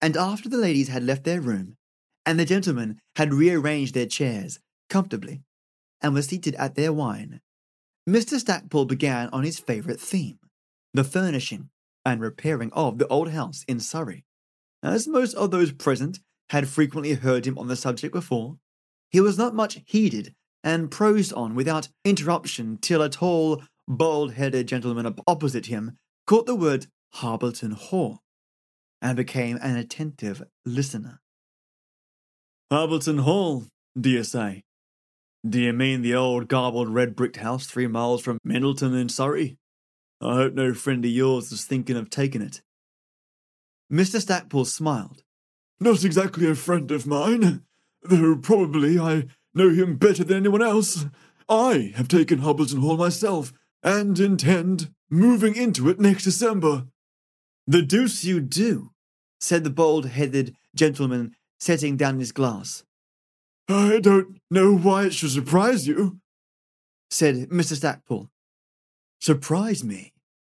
and 0.00 0.16
after 0.16 0.48
the 0.48 0.58
ladies 0.58 0.88
had 0.88 1.02
left 1.02 1.24
their 1.24 1.40
room, 1.40 1.76
and 2.26 2.38
the 2.38 2.44
gentlemen 2.44 3.00
had 3.16 3.34
rearranged 3.34 3.94
their 3.94 4.06
chairs 4.06 4.58
comfortably, 4.88 5.42
and 6.00 6.14
were 6.14 6.22
seated 6.22 6.54
at 6.56 6.74
their 6.74 6.92
wine, 6.92 7.40
Mr. 8.08 8.38
Stackpole 8.38 8.84
began 8.84 9.28
on 9.30 9.44
his 9.44 9.58
favourite 9.58 10.00
theme, 10.00 10.38
the 10.92 11.02
furnishing 11.02 11.70
and 12.04 12.20
repairing 12.20 12.70
of 12.72 12.98
the 12.98 13.08
old 13.08 13.30
house 13.30 13.64
in 13.66 13.80
Surrey. 13.80 14.24
As 14.84 15.08
most 15.08 15.32
of 15.34 15.50
those 15.50 15.72
present 15.72 16.20
had 16.50 16.68
frequently 16.68 17.14
heard 17.14 17.46
him 17.46 17.58
on 17.58 17.68
the 17.68 17.74
subject 17.74 18.12
before, 18.12 18.58
he 19.10 19.18
was 19.18 19.38
not 19.38 19.54
much 19.54 19.80
heeded 19.86 20.34
and 20.62 20.90
prosed 20.90 21.32
on 21.32 21.54
without 21.54 21.88
interruption 22.04 22.76
till 22.76 23.00
a 23.00 23.08
tall, 23.08 23.62
bald 23.88 24.34
headed 24.34 24.68
gentleman 24.68 25.06
opposite 25.26 25.66
him 25.66 25.96
caught 26.26 26.44
the 26.44 26.54
word 26.54 26.86
Harbleton 27.14 27.70
Hall 27.70 28.20
and 29.00 29.16
became 29.16 29.58
an 29.62 29.76
attentive 29.76 30.42
listener. 30.66 31.20
Harbleton 32.70 33.18
Hall, 33.18 33.64
you 34.10 34.22
say? 34.22 34.64
Do 35.48 35.60
you 35.60 35.72
mean 35.72 36.02
the 36.02 36.14
old 36.14 36.48
garbled 36.48 36.88
red 36.88 37.16
bricked 37.16 37.36
house 37.36 37.66
three 37.66 37.86
miles 37.86 38.22
from 38.22 38.38
Mendlesham 38.46 38.98
in 38.98 39.08
Surrey? 39.08 39.56
I 40.20 40.34
hope 40.34 40.54
no 40.54 40.74
friend 40.74 41.04
of 41.04 41.10
yours 41.10 41.52
is 41.52 41.64
thinking 41.64 41.96
of 41.96 42.10
taking 42.10 42.42
it. 42.42 42.60
Mr. 43.94 44.20
Stackpole 44.20 44.64
smiled. 44.64 45.22
Not 45.78 46.04
exactly 46.04 46.50
a 46.50 46.56
friend 46.56 46.90
of 46.90 47.06
mine, 47.06 47.62
though 48.02 48.36
probably 48.36 48.98
I 48.98 49.26
know 49.54 49.70
him 49.70 49.96
better 49.96 50.24
than 50.24 50.38
anyone 50.38 50.62
else. 50.62 51.06
I 51.48 51.92
have 51.94 52.08
taken 52.08 52.40
Harbleton 52.40 52.80
Hall 52.80 52.96
myself, 52.96 53.52
and 53.84 54.18
intend 54.18 54.92
moving 55.10 55.54
into 55.54 55.88
it 55.88 56.00
next 56.00 56.24
December. 56.24 56.86
The 57.68 57.82
deuce 57.82 58.24
you 58.24 58.40
do, 58.40 58.90
said 59.38 59.62
the 59.62 59.70
bald 59.70 60.06
headed 60.06 60.56
gentleman, 60.74 61.36
setting 61.60 61.96
down 61.96 62.18
his 62.18 62.32
glass. 62.32 62.82
I 63.68 64.00
don't 64.00 64.40
know 64.50 64.76
why 64.76 65.04
it 65.04 65.14
should 65.14 65.30
surprise 65.30 65.86
you, 65.86 66.18
said 67.10 67.48
Mr. 67.48 67.76
Stackpole. 67.76 68.28
Surprise 69.20 69.84
me? 69.84 70.12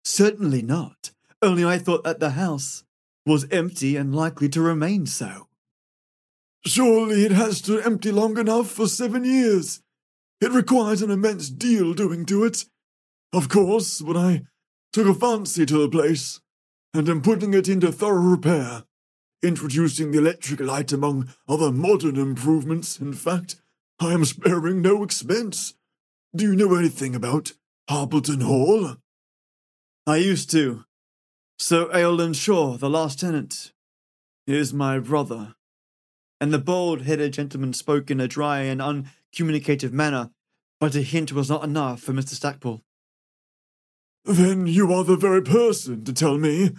Certainly 0.05 0.62
not. 0.62 1.11
Only 1.42 1.64
I 1.64 1.79
thought 1.79 2.05
that 2.05 2.18
the 2.18 2.31
house 2.31 2.83
was 3.26 3.46
empty 3.50 3.96
and 3.96 4.14
likely 4.14 4.48
to 4.50 4.60
remain 4.60 5.04
so. 5.06 5.48
Surely 6.64 7.24
it 7.24 7.32
has 7.32 7.58
stood 7.58 7.84
empty 7.84 8.10
long 8.12 8.38
enough 8.38 8.70
for 8.70 8.86
seven 8.86 9.24
years. 9.24 9.82
It 10.40 10.52
requires 10.52 11.02
an 11.02 11.10
immense 11.10 11.50
deal 11.50 11.92
doing 11.92 12.24
to 12.26 12.44
it. 12.44 12.64
Of 13.32 13.48
course, 13.48 14.00
when 14.00 14.16
I 14.16 14.42
took 14.92 15.06
a 15.06 15.14
fancy 15.14 15.66
to 15.66 15.78
the 15.78 15.88
place, 15.88 16.40
and 16.94 17.08
am 17.08 17.20
putting 17.20 17.52
it 17.52 17.68
into 17.68 17.92
thorough 17.92 18.22
repair, 18.22 18.84
introducing 19.42 20.10
the 20.10 20.18
electric 20.18 20.60
light 20.60 20.92
among 20.92 21.28
other 21.48 21.70
modern 21.70 22.16
improvements, 22.16 22.98
in 22.98 23.12
fact, 23.12 23.56
I 24.00 24.12
am 24.12 24.24
sparing 24.24 24.82
no 24.82 25.02
expense. 25.02 25.74
Do 26.34 26.44
you 26.44 26.56
know 26.56 26.74
anything 26.74 27.14
about 27.14 27.52
Harbleton 27.88 28.40
Hall? 28.40 28.96
I 30.06 30.16
used 30.16 30.50
to. 30.52 30.84
Sir 31.59 31.88
Roland 31.90 32.37
Shaw, 32.37 32.77
the 32.77 32.90
last 32.90 33.21
tenant, 33.21 33.73
is 34.47 34.75
my 34.75 34.99
brother. 34.99 35.55
And 36.38 36.53
the 36.53 36.59
bald 36.59 37.03
headed 37.03 37.33
gentleman 37.33 37.73
spoke 37.73 38.11
in 38.11 38.21
a 38.21 38.29
dry 38.29 38.61
and 38.61 38.83
uncommunicative 38.83 39.90
manner, 39.90 40.31
but 40.81 40.95
a 40.95 41.01
hint 41.01 41.33
was 41.33 41.49
not 41.49 41.64
enough 41.64 42.03
for 42.03 42.12
Mr. 42.12 42.35
Stackpole. 42.35 42.83
Then 44.27 44.66
you 44.66 44.92
are 44.92 45.03
the 45.03 45.16
very 45.16 45.40
person 45.40 46.05
to 46.05 46.12
tell 46.12 46.37
me 46.37 46.73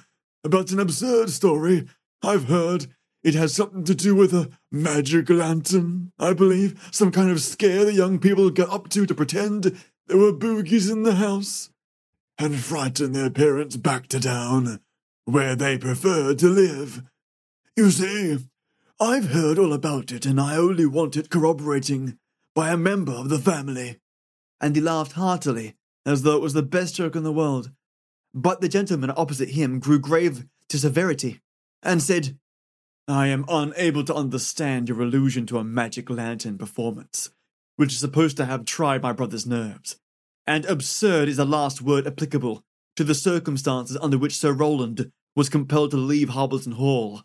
about 0.44 0.72
an 0.72 0.80
absurd 0.80 1.32
story 1.32 1.88
I've 2.22 2.46
heard. 2.46 2.86
It 3.24 3.34
has 3.34 3.56
something 3.56 3.84
to 3.86 3.96
do 3.96 4.14
with 4.14 4.32
a 4.32 4.52
magic 4.72 5.28
lantern, 5.28 6.12
I 6.20 6.34
believe. 6.34 6.88
Some 6.92 7.12
kind 7.12 7.32
of 7.32 7.42
scare 7.42 7.84
the 7.84 7.94
young 7.94 8.20
people 8.20 8.52
get 8.52 8.70
up 8.70 8.90
to 8.90 9.08
to 9.08 9.16
pretend 9.16 9.76
there 10.06 10.18
were 10.18 10.34
boogies 10.34 10.92
in 10.92 11.02
the 11.02 11.16
house 11.16 11.72
and 12.40 12.60
frighten 12.60 13.14
their 13.14 13.30
parents 13.30 13.76
back 13.78 14.08
to 14.08 14.20
town, 14.20 14.80
where 15.26 15.56
they 15.56 15.78
prefer 15.78 16.34
to 16.36 16.48
live. 16.48 17.04
You 17.76 17.90
see, 17.92 18.38
I've 19.00 19.30
heard 19.30 19.58
all 19.58 19.74
about 19.74 20.12
it, 20.12 20.26
and 20.26 20.40
I 20.40 20.56
only 20.56 20.86
want 20.86 21.18
it 21.18 21.30
corroborating 21.30 22.18
by 22.56 22.70
a 22.70 22.78
member 22.78 23.12
of 23.12 23.30
the 23.30 23.40
family. 23.40 24.00
And 24.62 24.76
he 24.76 24.82
laughed 24.82 25.14
heartily, 25.14 25.76
as 26.06 26.24
though 26.24 26.36
it 26.36 26.42
was 26.42 26.54
the 26.54 26.64
best 26.64 26.96
joke 26.96 27.16
in 27.16 27.24
the 27.24 27.32
world. 27.32 27.72
But 28.34 28.62
the 28.62 28.70
gentleman 28.70 29.12
opposite 29.16 29.50
him 29.50 29.80
grew 29.80 30.00
grave 30.00 30.46
to 30.70 30.80
severity, 30.80 31.42
and 31.82 32.02
said, 32.02 32.38
I 33.08 33.28
am 33.28 33.46
unable 33.48 34.04
to 34.04 34.16
understand 34.16 34.90
your 34.90 35.02
allusion 35.02 35.46
to 35.48 35.58
a 35.58 35.64
magic 35.64 36.10
lantern 36.10 36.58
performance, 36.58 37.32
which 37.78 37.94
is 37.94 38.00
supposed 38.00 38.38
to 38.38 38.46
have 38.46 38.66
tried 38.66 39.02
my 39.02 39.14
brother's 39.14 39.46
nerves 39.46 39.98
and 40.48 40.66
absurd 40.66 41.28
is 41.28 41.38
the 41.38 41.46
last 41.46 41.82
word 41.82 42.08
applicable 42.08 42.64
to 42.96 43.04
the 43.04 43.14
circumstances 43.14 43.98
under 44.02 44.18
which 44.18 44.38
Sir 44.38 44.54
Roland 44.54 45.12
was 45.36 45.50
compelled 45.50 45.92
to 45.92 45.98
leave 45.98 46.30
Harbleton 46.30 46.74
Hall. 46.74 47.22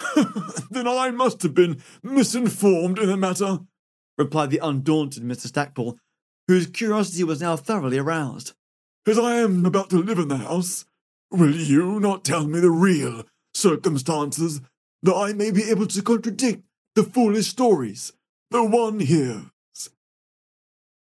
then 0.70 0.88
I 0.88 1.10
must 1.10 1.42
have 1.42 1.54
been 1.54 1.80
misinformed 2.02 2.98
in 2.98 3.08
the 3.08 3.16
matter, 3.16 3.60
replied 4.18 4.50
the 4.50 4.60
undaunted 4.62 5.22
Mr. 5.22 5.46
Stackpole, 5.46 5.96
whose 6.48 6.66
curiosity 6.66 7.24
was 7.24 7.40
now 7.40 7.56
thoroughly 7.56 7.98
aroused. 7.98 8.52
As 9.06 9.18
I 9.18 9.36
am 9.36 9.64
about 9.64 9.90
to 9.90 9.96
live 9.96 10.18
in 10.18 10.28
the 10.28 10.38
house, 10.38 10.84
will 11.30 11.54
you 11.54 12.00
not 12.00 12.24
tell 12.24 12.46
me 12.46 12.60
the 12.60 12.70
real 12.70 13.24
circumstances 13.54 14.60
that 15.02 15.14
I 15.14 15.32
may 15.32 15.50
be 15.50 15.70
able 15.70 15.86
to 15.86 16.02
contradict 16.02 16.64
the 16.94 17.04
foolish 17.04 17.46
stories 17.46 18.12
the 18.50 18.62
one 18.62 19.00
hears? 19.00 19.46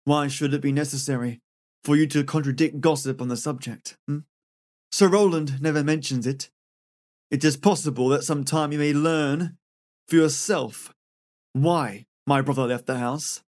Why 0.05 0.27
should 0.27 0.53
it 0.53 0.61
be 0.61 0.71
necessary 0.71 1.41
for 1.83 1.95
you 1.95 2.05
to 2.07 2.23
contradict 2.23 2.79
gossip 2.79 3.21
on 3.21 3.27
the 3.27 3.35
subject? 3.35 3.97
Hmm? 4.07 4.19
Sir 4.91 5.07
Roland 5.07 5.61
never 5.61 5.83
mentions 5.83 6.27
it. 6.27 6.49
It 7.31 7.43
is 7.43 7.57
possible 7.57 8.07
that 8.09 8.23
some 8.23 8.43
time 8.43 8.71
you 8.71 8.77
may 8.77 8.93
learn 8.93 9.57
for 10.07 10.15
yourself 10.15 10.93
why 11.53 12.05
my 12.27 12.41
brother 12.41 12.67
left 12.67 12.85
the 12.85 12.99
house. 12.99 13.41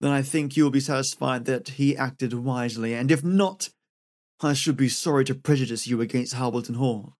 Then 0.00 0.12
I 0.12 0.22
think 0.22 0.56
you 0.56 0.62
will 0.62 0.70
be 0.70 0.80
satisfied 0.80 1.44
that 1.46 1.70
he 1.70 1.96
acted 1.96 2.32
wisely, 2.34 2.94
and 2.94 3.10
if 3.10 3.24
not, 3.24 3.70
I 4.40 4.52
should 4.54 4.76
be 4.76 4.88
sorry 4.88 5.24
to 5.24 5.34
prejudice 5.34 5.86
you 5.86 6.00
against 6.00 6.34
Harbleton 6.34 6.76
Hall. 6.76 7.14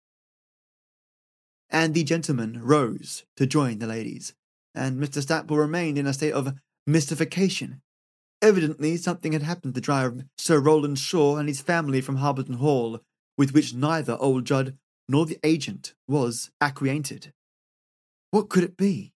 And 1.69 1.93
the 1.93 2.05
gentleman 2.05 2.61
rose 2.63 3.25
to 3.37 3.47
join 3.47 3.81
the 3.81 3.87
ladies, 3.87 4.33
and 4.75 4.99
Mr. 4.99 5.21
Stackpole 5.21 5.59
remained 5.59 5.99
in 5.99 6.07
a 6.07 6.15
state 6.15 6.33
of 6.33 6.55
mystification 6.87 7.83
Evidently, 8.43 8.97
something 8.97 9.33
had 9.33 9.43
happened 9.43 9.75
to 9.75 9.81
drive 9.81 10.25
Sir 10.39 10.59
Roland 10.59 10.99
Shaw 10.99 11.37
and 11.37 11.49
his 11.49 11.61
family 11.61 12.01
from 12.01 12.17
Harbleton 12.17 12.55
Hall, 12.55 13.01
with 13.37 13.53
which 13.53 13.75
neither 13.75 14.17
old 14.17 14.47
Judd 14.47 14.79
nor 15.09 15.27
the 15.27 15.39
agent 15.45 15.95
was 16.09 16.51
acquainted. 16.61 17.33
What 18.31 18.49
could 18.49 18.65
it 18.65 18.77
be? 18.77 19.13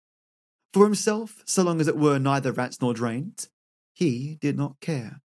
For 0.74 0.84
himself, 0.84 1.42
so 1.46 1.62
long 1.62 1.80
as 1.80 1.88
it 1.88 1.96
were 1.96 2.18
neither 2.18 2.52
rats 2.52 2.82
nor 2.82 2.92
drains, 2.92 3.48
he 3.94 4.36
did 4.40 4.56
not 4.56 4.80
care. 4.80 5.20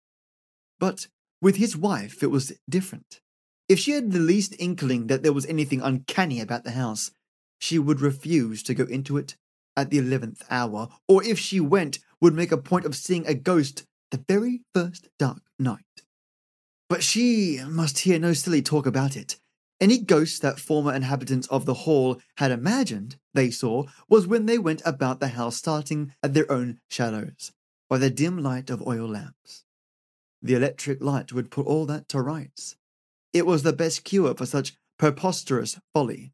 But 0.80 1.08
with 1.42 1.58
his 1.58 1.76
wife 1.76 2.24
it 2.24 2.28
was 2.28 2.54
different. 2.70 3.20
If 3.68 3.80
she 3.80 3.92
had 3.92 4.12
the 4.12 4.20
least 4.20 4.56
inkling 4.60 5.08
that 5.08 5.24
there 5.24 5.34
was 5.34 5.46
anything 5.48 5.82
uncanny 5.82 6.40
about 6.40 6.64
the 6.64 6.72
house, 6.72 7.12
she 7.60 7.78
would 7.78 8.00
refuse 8.00 8.64
to 8.64 8.74
go 8.74 8.86
into 8.86 9.18
it 9.18 9.36
at 9.76 9.90
the 9.90 9.98
eleventh 9.98 10.44
hour, 10.50 10.90
or 11.08 11.24
if 11.24 11.38
she 11.38 11.60
went, 11.60 12.00
would 12.22 12.34
make 12.34 12.52
a 12.52 12.58
point 12.58 12.86
of 12.86 12.96
seeing 12.96 13.26
a 13.26 13.34
ghost 13.34 13.86
the 14.12 14.24
very 14.28 14.62
first 14.74 15.10
dark 15.18 15.42
night. 15.58 15.84
But 16.90 17.04
she 17.04 17.62
must 17.68 18.00
hear 18.00 18.20
no 18.20 18.34
silly 18.34 18.62
talk 18.62 18.86
about 18.86 19.16
it. 19.16 19.38
Any 19.80 20.00
ghost 20.00 20.42
that 20.42 20.60
former 20.60 20.94
inhabitants 20.94 21.48
of 21.48 21.66
the 21.66 21.74
hall 21.74 22.20
had 22.38 22.52
imagined 22.52 23.18
they 23.34 23.50
saw 23.50 23.86
was 24.10 24.28
when 24.28 24.46
they 24.46 24.58
went 24.58 24.82
about 24.84 25.20
the 25.20 25.30
house 25.30 25.56
starting 25.56 26.14
at 26.22 26.34
their 26.34 26.52
own 26.52 26.80
shadows, 26.90 27.54
by 27.90 27.98
the 27.98 28.10
dim 28.10 28.40
light 28.40 28.70
of 28.70 28.86
oil 28.86 29.08
lamps. 29.08 29.64
The 30.42 30.56
electric 30.56 31.02
light 31.02 31.32
would 31.32 31.52
put 31.52 31.66
all 31.66 31.86
that 31.86 32.10
to 32.10 32.22
rights. 32.22 32.76
It 33.32 33.46
was 33.46 33.64
the 33.64 33.74
best 33.74 34.04
cure 34.04 34.34
for 34.34 34.46
such 34.46 34.74
preposterous 34.98 35.80
folly, 35.94 36.34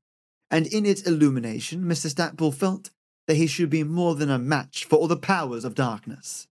and 0.50 0.66
in 0.66 0.86
its 0.86 1.02
illumination 1.02 1.84
Mr. 1.84 2.10
Stackpole 2.10 2.52
felt 2.52 2.90
that 3.28 3.36
he 3.36 3.48
should 3.48 3.70
be 3.70 3.84
more 3.84 4.16
than 4.16 4.30
a 4.30 4.40
match 4.40 4.86
for 4.86 4.96
all 4.96 5.08
the 5.08 5.18
powers 5.18 5.66
of 5.66 5.76
darkness. 5.76 6.48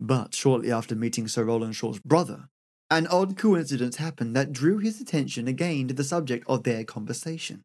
But 0.00 0.34
shortly 0.34 0.70
after 0.70 0.94
meeting 0.94 1.26
Sir 1.28 1.44
Roland 1.44 1.76
Shaw's 1.76 1.98
brother, 1.98 2.48
an 2.90 3.06
odd 3.06 3.36
coincidence 3.36 3.96
happened 3.96 4.36
that 4.36 4.52
drew 4.52 4.78
his 4.78 5.00
attention 5.00 5.48
again 5.48 5.88
to 5.88 5.94
the 5.94 6.04
subject 6.04 6.44
of 6.48 6.62
their 6.62 6.84
conversation. 6.84 7.64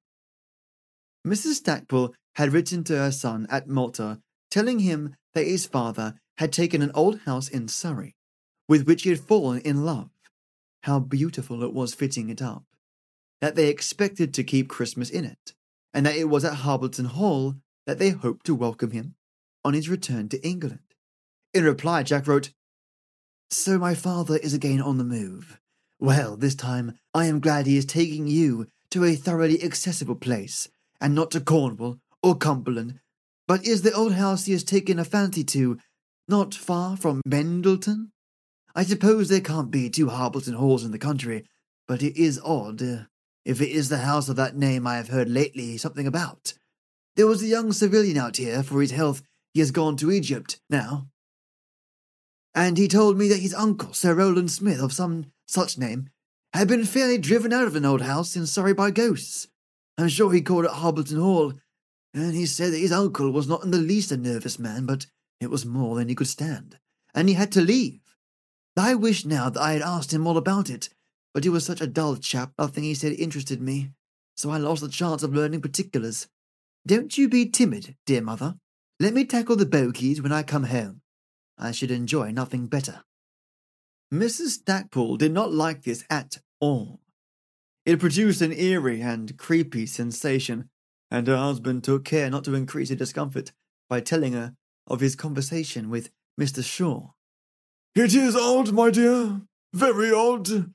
Mrs. 1.28 1.56
Stackpole 1.56 2.14
had 2.36 2.54
written 2.54 2.84
to 2.86 2.98
her 2.98 3.12
son 3.12 3.46
at 3.50 3.68
Malta, 3.68 4.20
telling 4.50 4.80
him 4.80 5.16
that 5.34 5.46
his 5.46 5.66
father 5.66 6.16
had 6.38 6.52
taken 6.52 6.82
an 6.82 6.92
old 6.96 7.20
house 7.22 7.48
in 7.48 7.68
Surrey, 7.68 8.16
with 8.68 8.88
which 8.88 9.04
he 9.04 9.10
had 9.10 9.20
fallen 9.20 9.60
in 9.62 9.86
love. 9.86 10.10
How 10.84 11.00
beautiful 11.00 11.62
it 11.62 11.74
was 11.74 11.94
fitting 11.94 12.30
it 12.30 12.42
up. 12.42 12.64
That 13.42 13.56
they 13.56 13.68
expected 13.68 14.34
to 14.34 14.44
keep 14.44 14.70
Christmas 14.70 15.10
in 15.10 15.26
it, 15.26 15.54
and 15.94 16.06
that 16.06 16.16
it 16.16 16.30
was 16.30 16.44
at 16.44 16.56
Harbleton 16.56 17.06
Hall 17.06 17.56
that 17.86 18.00
they 18.00 18.10
hoped 18.10 18.46
to 18.48 18.56
welcome 18.56 18.92
him 18.92 19.16
on 19.64 19.74
his 19.74 19.90
return 19.90 20.30
to 20.30 20.44
England. 20.48 20.80
In 21.54 21.66
reply, 21.66 22.04
Jack 22.04 22.28
wrote, 22.28 22.52
So 23.50 23.78
my 23.78 23.94
father 23.94 24.38
is 24.38 24.54
again 24.54 24.82
on 24.82 24.98
the 24.98 25.04
move. 25.04 25.60
Well, 26.00 26.38
this 26.38 26.56
time 26.56 26.98
I 27.14 27.26
am 27.26 27.42
glad 27.42 27.68
he 27.68 27.78
is 27.78 27.86
taking 27.86 28.28
you 28.28 28.68
to 28.92 29.04
a 29.04 29.16
thoroughly 29.16 29.62
accessible 29.62 30.16
place, 30.16 30.70
and 31.02 31.14
not 31.14 31.30
to 31.32 31.42
Cornwall 31.42 31.98
or 32.24 32.36
Cumberland. 32.36 33.00
But 33.48 33.66
is 33.66 33.82
the 33.82 33.92
old 33.92 34.14
house 34.14 34.46
he 34.46 34.54
has 34.54 34.64
taken 34.64 34.98
a 34.98 35.04
fancy 35.04 35.44
to 35.46 35.78
not 36.28 36.56
far 36.56 36.96
from 36.96 37.22
Mendleton? 37.26 38.12
I 38.74 38.84
suppose 38.84 39.28
there 39.28 39.42
can't 39.42 39.72
be 39.72 39.90
two 39.90 40.08
Harbleton 40.08 40.54
halls 40.54 40.86
in 40.86 40.92
the 40.92 40.98
country, 40.98 41.46
but 41.86 42.02
it 42.02 42.18
is 42.18 42.40
odd 42.46 42.82
uh, 42.82 43.04
if 43.44 43.60
it 43.60 43.70
is 43.70 43.90
the 43.90 43.98
house 43.98 44.30
of 44.30 44.38
that 44.38 44.56
name 44.56 44.88
I 44.88 44.96
have 44.96 45.10
heard 45.10 45.30
lately 45.30 45.78
something 45.78 46.08
about. 46.08 46.54
There 47.18 47.28
was 47.28 47.44
a 47.44 47.48
young 47.48 47.74
civilian 47.74 48.18
out 48.18 48.38
here 48.38 48.64
for 48.64 48.80
his 48.80 48.92
health. 48.92 49.22
He 49.54 49.60
has 49.60 49.72
gone 49.72 49.98
to 49.98 50.12
Egypt 50.12 50.62
now. 50.70 51.11
And 52.54 52.78
he 52.78 52.88
told 52.88 53.18
me 53.18 53.28
that 53.30 53.40
his 53.40 53.54
uncle, 53.54 53.94
Sir 53.94 54.14
Roland 54.14 54.52
Smith, 54.52 54.82
of 54.82 54.94
some 54.94 55.32
such 55.48 55.78
name, 55.78 56.10
had 56.54 56.68
been 56.68 56.84
fairly 56.84 57.18
driven 57.18 57.54
out 57.54 57.68
of 57.68 57.76
an 57.76 57.86
old 57.86 58.02
house 58.02 58.36
in 58.36 58.46
Surrey 58.46 58.74
by 58.74 58.92
ghosts. 58.92 59.48
I'm 59.98 60.10
sure 60.10 60.32
he 60.32 60.42
called 60.42 60.66
it 60.66 60.72
Harbleton 60.72 61.20
Hall, 61.20 61.54
and 62.14 62.34
he 62.34 62.46
said 62.46 62.74
that 62.74 62.80
his 62.80 62.92
uncle 62.92 63.32
was 63.32 63.48
not 63.48 63.64
in 63.64 63.72
the 63.72 63.78
least 63.78 64.12
a 64.12 64.18
nervous 64.18 64.60
man, 64.60 64.86
but 64.86 65.06
it 65.40 65.50
was 65.50 65.66
more 65.66 65.96
than 65.96 66.10
he 66.10 66.16
could 66.16 66.28
stand, 66.28 66.78
and 67.14 67.30
he 67.30 67.36
had 67.36 67.52
to 67.54 67.62
leave. 67.62 68.00
I 68.76 68.96
wish 68.96 69.26
now 69.26 69.50
that 69.50 69.62
I 69.62 69.74
had 69.74 69.82
asked 69.82 70.14
him 70.14 70.28
all 70.28 70.38
about 70.38 70.70
it, 70.70 70.90
but 71.34 71.44
he 71.44 71.50
was 71.50 71.66
such 71.66 71.82
a 71.82 71.88
dull 71.88 72.18
chap, 72.18 72.52
nothing 72.58 72.84
he 72.84 72.94
said 72.94 73.14
interested 73.14 73.62
me, 73.62 73.92
so 74.36 74.50
I 74.50 74.58
lost 74.58 74.82
the 74.82 74.90
chance 74.90 75.24
of 75.24 75.34
learning 75.34 75.62
particulars. 75.62 76.28
Don't 76.86 77.18
you 77.18 77.30
be 77.30 77.50
timid, 77.50 77.96
dear 78.06 78.22
mother. 78.22 78.56
Let 79.00 79.14
me 79.14 79.26
tackle 79.26 79.56
the 79.56 79.66
bogies 79.66 80.22
when 80.22 80.32
I 80.32 80.44
come 80.44 80.66
home. 80.66 81.02
I 81.62 81.72
should 81.72 81.92
enjoy 81.92 82.32
nothing 82.32 82.66
better. 82.66 83.04
Mrs. 84.14 84.60
Stackpole 84.60 85.16
did 85.16 85.32
not 85.32 85.54
like 85.54 85.84
this 85.84 86.04
at 86.10 86.40
all. 86.60 87.00
It 87.86 88.00
produced 88.00 88.42
an 88.42 88.52
eerie 88.52 89.02
and 89.02 89.38
creepy 89.38 89.86
sensation, 89.86 90.70
and 91.10 91.28
her 91.28 91.38
husband 91.38 91.84
took 91.84 92.04
care 92.04 92.30
not 92.30 92.44
to 92.46 92.56
increase 92.56 92.90
her 92.90 92.96
discomfort 92.96 93.54
by 93.90 94.02
telling 94.02 94.34
her 94.34 94.54
of 94.88 95.00
his 95.00 95.16
conversation 95.16 95.90
with 95.90 96.10
Mr. 96.40 96.64
Shaw. 96.64 97.12
It 97.96 98.16
is 98.16 98.36
odd, 98.36 98.72
my 98.72 98.90
dear, 98.90 99.42
very 99.74 100.12
odd, 100.12 100.74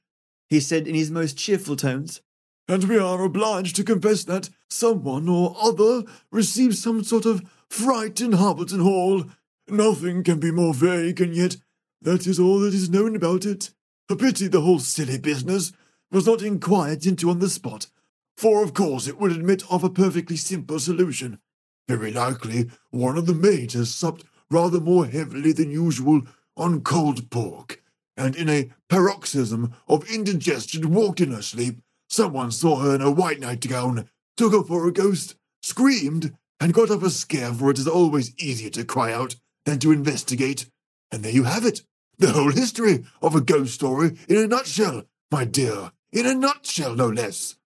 he 0.48 0.60
said 0.60 0.86
in 0.86 0.94
his 0.94 1.10
most 1.10 1.36
cheerful 1.36 1.76
tones. 1.76 2.20
And 2.68 2.84
we 2.84 2.98
are 2.98 3.22
obliged 3.22 3.76
to 3.76 3.84
confess 3.84 4.24
that 4.24 4.50
someone 4.68 5.28
or 5.28 5.56
other 5.60 6.02
received 6.30 6.76
some 6.76 7.04
sort 7.04 7.24
of 7.24 7.42
fright 7.70 8.20
in 8.20 8.32
Harbleton 8.32 8.80
Hall. 8.80 9.24
Nothing 9.68 10.22
can 10.22 10.38
be 10.38 10.50
more 10.50 10.74
vague, 10.74 11.20
and 11.20 11.34
yet 11.34 11.56
that 12.00 12.26
is 12.26 12.38
all 12.38 12.60
that 12.60 12.74
is 12.74 12.90
known 12.90 13.16
about 13.16 13.44
it. 13.44 13.70
A 14.08 14.16
pity 14.16 14.48
the 14.48 14.60
whole 14.60 14.78
silly 14.78 15.18
business 15.18 15.72
was 16.10 16.26
not 16.26 16.42
inquired 16.42 17.04
into 17.06 17.30
on 17.30 17.40
the 17.40 17.48
spot, 17.48 17.88
for 18.36 18.62
of 18.62 18.74
course 18.74 19.08
it 19.08 19.18
would 19.18 19.32
admit 19.32 19.64
of 19.70 19.82
a 19.82 19.90
perfectly 19.90 20.36
simple 20.36 20.78
solution. 20.78 21.40
Very 21.88 22.12
likely 22.12 22.70
one 22.90 23.18
of 23.18 23.26
the 23.26 23.34
maids 23.34 23.74
has 23.74 23.92
supped 23.92 24.24
rather 24.50 24.80
more 24.80 25.06
heavily 25.06 25.52
than 25.52 25.70
usual 25.70 26.22
on 26.56 26.82
cold 26.82 27.30
pork, 27.30 27.82
and 28.16 28.36
in 28.36 28.48
a 28.48 28.70
paroxysm 28.88 29.74
of 29.88 30.08
indigestion 30.08 30.92
walked 30.94 31.20
in 31.20 31.32
her 31.32 31.42
sleep 31.42 31.80
Someone 32.08 32.52
saw 32.52 32.76
her 32.76 32.94
in 32.94 33.02
a 33.02 33.10
white 33.10 33.40
nightgown, 33.40 34.08
took 34.36 34.52
her 34.52 34.62
for 34.62 34.86
a 34.86 34.92
ghost, 34.92 35.34
screamed, 35.62 36.36
and 36.60 36.72
got 36.72 36.90
up 36.90 37.02
a 37.02 37.10
scare, 37.10 37.52
for 37.52 37.70
it 37.70 37.78
is 37.78 37.88
always 37.88 38.34
easier 38.38 38.70
to 38.70 38.84
cry 38.84 39.12
out 39.12 39.36
than 39.66 39.78
to 39.80 39.92
investigate. 39.92 40.70
And 41.12 41.22
there 41.22 41.32
you 41.32 41.44
have 41.44 41.66
it. 41.66 41.82
The 42.18 42.32
whole 42.32 42.52
history 42.52 43.04
of 43.20 43.34
a 43.34 43.42
ghost 43.42 43.74
story 43.74 44.16
in 44.26 44.38
a 44.38 44.46
nutshell, 44.46 45.02
my 45.30 45.44
dear. 45.44 45.92
In 46.10 46.24
a 46.24 46.34
nutshell, 46.34 46.94
no 46.94 47.08
less. 47.08 47.56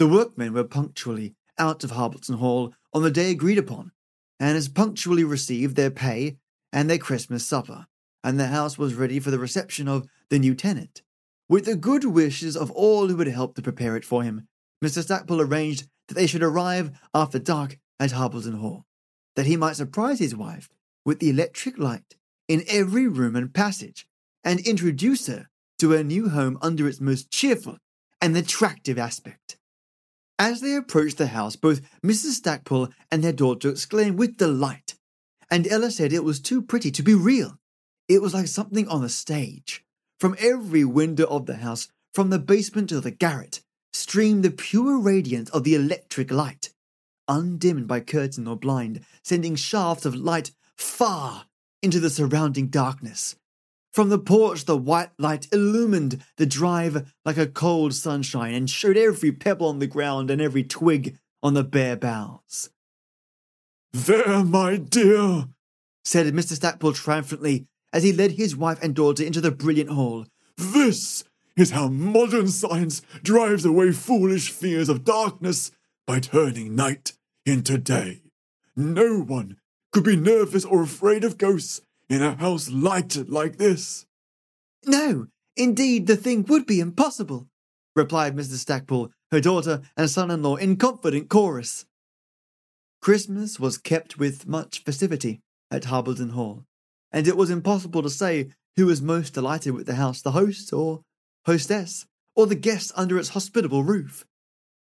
The 0.00 0.08
workmen 0.08 0.52
were 0.52 0.64
punctually 0.64 1.36
out 1.58 1.84
of 1.84 1.92
Harbleton 1.92 2.38
Hall 2.38 2.74
on 2.92 3.02
the 3.02 3.10
day 3.10 3.30
agreed 3.30 3.58
upon, 3.58 3.92
and 4.40 4.56
as 4.56 4.68
punctually 4.68 5.22
received 5.22 5.76
their 5.76 5.90
pay 5.90 6.38
and 6.72 6.90
their 6.90 6.98
Christmas 6.98 7.46
supper, 7.46 7.86
and 8.24 8.40
the 8.40 8.48
house 8.48 8.76
was 8.76 8.94
ready 8.94 9.20
for 9.20 9.30
the 9.30 9.38
reception 9.38 9.86
of 9.86 10.08
the 10.28 10.38
new 10.38 10.54
tenant. 10.54 11.02
With 11.48 11.66
the 11.66 11.76
good 11.76 12.04
wishes 12.04 12.56
of 12.56 12.70
all 12.72 13.08
who 13.08 13.18
had 13.18 13.28
helped 13.28 13.56
to 13.56 13.62
prepare 13.62 13.96
it 13.96 14.04
for 14.04 14.24
him, 14.24 14.48
Mr. 14.84 15.02
Stackpole 15.02 15.40
arranged 15.40 15.86
that 16.08 16.14
they 16.14 16.26
should 16.26 16.42
arrive 16.42 16.90
after 17.14 17.38
dark 17.38 17.78
at 18.00 18.12
Harbleton 18.12 18.58
Hall, 18.58 18.84
that 19.36 19.46
he 19.46 19.56
might 19.56 19.76
surprise 19.76 20.18
his 20.18 20.34
wife 20.34 20.68
with 21.06 21.20
the 21.20 21.30
electric 21.30 21.78
light 21.78 22.16
in 22.48 22.64
every 22.68 23.06
room 23.06 23.36
and 23.36 23.54
passage, 23.54 24.06
and 24.44 24.60
introduce 24.60 25.28
her 25.28 25.46
to 25.78 25.92
her 25.92 26.02
new 26.02 26.28
home 26.28 26.58
under 26.60 26.86
its 26.86 27.00
most 27.00 27.30
cheerful 27.30 27.78
and 28.20 28.36
attractive 28.36 28.98
aspect. 28.98 29.56
As 30.38 30.60
they 30.60 30.74
approached 30.74 31.16
the 31.16 31.28
house, 31.28 31.56
both 31.56 31.80
Mrs. 32.02 32.32
Stackpole 32.32 32.88
and 33.10 33.22
their 33.22 33.32
daughter 33.32 33.70
exclaimed 33.70 34.18
with 34.18 34.36
delight, 34.36 34.94
and 35.50 35.66
Ella 35.66 35.90
said 35.90 36.12
it 36.12 36.24
was 36.24 36.40
too 36.40 36.60
pretty 36.60 36.90
to 36.90 37.02
be 37.02 37.14
real. 37.14 37.58
It 38.08 38.20
was 38.20 38.34
like 38.34 38.48
something 38.48 38.86
on 38.88 39.02
the 39.02 39.08
stage. 39.08 39.84
From 40.20 40.36
every 40.38 40.84
window 40.84 41.24
of 41.26 41.46
the 41.46 41.56
house, 41.56 41.88
from 42.14 42.30
the 42.30 42.38
basement 42.38 42.88
to 42.88 43.00
the 43.00 43.10
garret, 43.10 43.60
streamed 43.92 44.42
the 44.42 44.50
pure 44.50 44.98
radiance 44.98 45.50
of 45.50 45.64
the 45.64 45.74
electric 45.74 46.30
light, 46.30 46.70
undimmed 47.28 47.86
by 47.86 48.00
curtain 48.00 48.46
or 48.46 48.56
blind, 48.56 49.00
sending 49.22 49.56
shafts 49.56 50.04
of 50.04 50.14
light 50.14 50.52
far 50.76 51.46
into 51.82 52.00
the 52.00 52.10
surrounding 52.10 52.68
darkness. 52.68 53.36
From 53.92 54.08
the 54.10 54.18
porch, 54.18 54.66
the 54.66 54.76
white 54.76 55.10
light 55.18 55.48
illumined 55.52 56.22
the 56.36 56.44
drive 56.46 57.12
like 57.24 57.38
a 57.38 57.46
cold 57.46 57.94
sunshine 57.94 58.52
and 58.52 58.68
showed 58.68 58.96
every 58.96 59.32
pebble 59.32 59.68
on 59.68 59.78
the 59.78 59.86
ground 59.86 60.30
and 60.30 60.42
every 60.42 60.62
twig 60.62 61.16
on 61.42 61.54
the 61.54 61.64
bare 61.64 61.96
boughs. 61.96 62.70
There, 63.92 64.44
my 64.44 64.76
dear, 64.76 65.46
said 66.04 66.26
Mr. 66.34 66.52
Stackpole 66.52 66.92
triumphantly, 66.92 67.66
as 67.92 68.02
he 68.02 68.12
led 68.12 68.32
his 68.32 68.54
wife 68.54 68.78
and 68.82 68.94
daughter 68.94 69.24
into 69.24 69.40
the 69.40 69.50
brilliant 69.50 69.90
hall. 69.90 70.26
This 70.58 71.24
is 71.56 71.70
how 71.70 71.88
modern 71.88 72.48
science 72.48 73.00
drives 73.22 73.64
away 73.64 73.92
foolish 73.92 74.50
fears 74.50 74.90
of 74.90 75.04
darkness 75.04 75.70
by 76.06 76.20
turning 76.20 76.74
night 76.74 77.12
into 77.46 77.78
day. 77.78 78.20
No 78.76 79.20
one 79.20 79.56
could 79.96 80.04
be 80.04 80.14
nervous 80.14 80.66
or 80.66 80.82
afraid 80.82 81.24
of 81.24 81.38
ghosts 81.38 81.80
in 82.10 82.22
a 82.22 82.36
house 82.36 82.70
lighted 82.70 83.30
like 83.30 83.56
this. 83.56 84.04
No, 84.84 85.28
indeed, 85.56 86.06
the 86.06 86.16
thing 86.16 86.44
would 86.50 86.66
be 86.66 86.80
impossible, 86.80 87.46
replied 87.94 88.36
Mrs. 88.36 88.58
Stackpole, 88.58 89.08
her 89.30 89.40
daughter 89.40 89.80
and 89.96 90.10
son 90.10 90.30
in 90.30 90.42
law 90.42 90.56
in 90.56 90.76
confident 90.76 91.30
chorus. 91.30 91.86
Christmas 93.00 93.58
was 93.58 93.78
kept 93.78 94.18
with 94.18 94.46
much 94.46 94.84
festivity 94.84 95.40
at 95.70 95.86
Harbleton 95.86 96.28
Hall, 96.28 96.64
and 97.10 97.26
it 97.26 97.38
was 97.38 97.48
impossible 97.48 98.02
to 98.02 98.10
say 98.10 98.50
who 98.76 98.84
was 98.84 99.00
most 99.00 99.32
delighted 99.32 99.72
with 99.72 99.86
the 99.86 99.94
house, 99.94 100.20
the 100.20 100.32
host 100.32 100.74
or 100.74 101.00
hostess, 101.46 102.04
or 102.34 102.46
the 102.46 102.54
guests 102.54 102.92
under 102.96 103.18
its 103.18 103.30
hospitable 103.30 103.82
roof. 103.82 104.26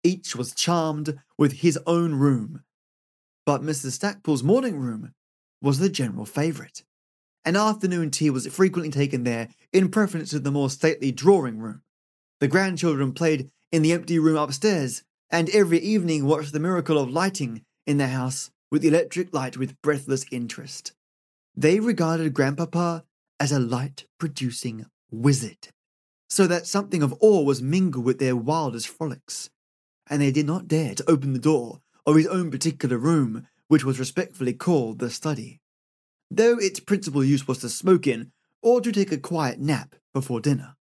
Each 0.04 0.36
was 0.36 0.54
charmed 0.54 1.18
with 1.36 1.64
his 1.64 1.80
own 1.84 2.14
room. 2.14 2.62
But 3.46 3.62
Mrs. 3.62 3.92
Stackpole's 3.92 4.42
morning 4.42 4.76
room 4.78 5.14
was 5.62 5.78
the 5.78 5.88
general 5.88 6.26
favourite. 6.26 6.84
An 7.44 7.56
afternoon 7.56 8.10
tea 8.10 8.30
was 8.30 8.46
frequently 8.46 8.90
taken 8.90 9.24
there 9.24 9.48
in 9.72 9.88
preference 9.88 10.30
to 10.30 10.38
the 10.38 10.50
more 10.50 10.70
stately 10.70 11.10
drawing 11.10 11.58
room. 11.58 11.82
The 12.40 12.48
grandchildren 12.48 13.12
played 13.12 13.50
in 13.72 13.82
the 13.82 13.92
empty 13.92 14.18
room 14.18 14.36
upstairs, 14.36 15.04
and 15.30 15.48
every 15.50 15.78
evening 15.78 16.26
watched 16.26 16.52
the 16.52 16.60
miracle 16.60 16.98
of 16.98 17.10
lighting 17.10 17.64
in 17.86 17.98
the 17.98 18.08
house 18.08 18.50
with 18.70 18.82
the 18.82 18.88
electric 18.88 19.32
light 19.32 19.56
with 19.56 19.80
breathless 19.82 20.24
interest. 20.30 20.92
They 21.56 21.80
regarded 21.80 22.34
Grandpapa 22.34 23.04
as 23.38 23.52
a 23.52 23.58
light 23.58 24.06
producing 24.18 24.86
wizard, 25.10 25.68
so 26.28 26.46
that 26.46 26.66
something 26.66 27.02
of 27.02 27.14
awe 27.20 27.42
was 27.42 27.62
mingled 27.62 28.04
with 28.04 28.18
their 28.18 28.36
wildest 28.36 28.88
frolics, 28.88 29.50
and 30.08 30.20
they 30.20 30.30
did 30.30 30.46
not 30.46 30.68
dare 30.68 30.94
to 30.94 31.10
open 31.10 31.32
the 31.32 31.38
door 31.38 31.80
of 32.06 32.16
his 32.16 32.26
own 32.26 32.50
particular 32.50 32.98
room, 32.98 33.46
which 33.68 33.84
was 33.84 33.98
respectfully 33.98 34.52
called 34.52 34.98
the 34.98 35.10
study, 35.10 35.60
though 36.30 36.58
its 36.58 36.80
principal 36.80 37.24
use 37.24 37.46
was 37.46 37.58
to 37.58 37.68
smoke 37.68 38.06
in 38.06 38.32
or 38.62 38.80
to 38.80 38.92
take 38.92 39.12
a 39.12 39.18
quiet 39.18 39.58
nap 39.58 39.94
before 40.12 40.40
dinner. 40.40 40.76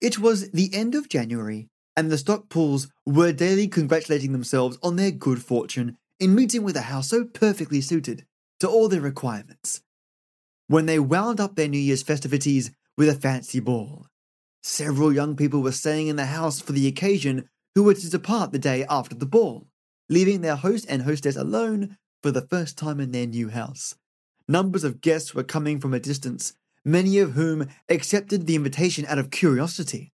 It 0.00 0.18
was 0.18 0.50
the 0.50 0.70
end 0.74 0.94
of 0.94 1.08
January, 1.08 1.68
and 1.96 2.10
the 2.10 2.16
Stackpoles 2.16 2.88
were 3.06 3.32
daily 3.32 3.68
congratulating 3.68 4.32
themselves 4.32 4.78
on 4.82 4.96
their 4.96 5.10
good 5.10 5.42
fortune 5.42 5.96
in 6.20 6.34
meeting 6.34 6.62
with 6.62 6.76
a 6.76 6.82
house 6.82 7.08
so 7.08 7.24
perfectly 7.24 7.80
suited 7.80 8.26
to 8.60 8.68
all 8.68 8.88
their 8.88 9.00
requirements. 9.00 9.82
When 10.68 10.86
they 10.86 10.98
wound 10.98 11.40
up 11.40 11.54
their 11.54 11.68
New 11.68 11.78
Year's 11.78 12.02
festivities 12.02 12.70
with 12.96 13.08
a 13.08 13.14
fancy 13.14 13.60
ball, 13.60 14.06
several 14.62 15.12
young 15.12 15.36
people 15.36 15.62
were 15.62 15.72
staying 15.72 16.08
in 16.08 16.16
the 16.16 16.26
house 16.26 16.60
for 16.60 16.72
the 16.72 16.86
occasion 16.86 17.48
who 17.74 17.84
were 17.84 17.94
to 17.94 18.10
depart 18.10 18.52
the 18.52 18.58
day 18.58 18.84
after 18.88 19.14
the 19.14 19.26
ball, 19.26 19.66
leaving 20.08 20.40
their 20.40 20.56
host 20.56 20.86
and 20.88 21.02
hostess 21.02 21.36
alone 21.36 21.96
for 22.22 22.30
the 22.30 22.46
first 22.46 22.78
time 22.78 23.00
in 23.00 23.12
their 23.12 23.26
new 23.26 23.48
house. 23.48 23.94
Numbers 24.48 24.84
of 24.84 25.00
guests 25.00 25.34
were 25.34 25.42
coming 25.42 25.80
from 25.80 25.92
a 25.92 26.00
distance, 26.00 26.54
many 26.84 27.18
of 27.18 27.32
whom 27.32 27.68
accepted 27.88 28.46
the 28.46 28.54
invitation 28.54 29.04
out 29.06 29.18
of 29.18 29.30
curiosity, 29.30 30.12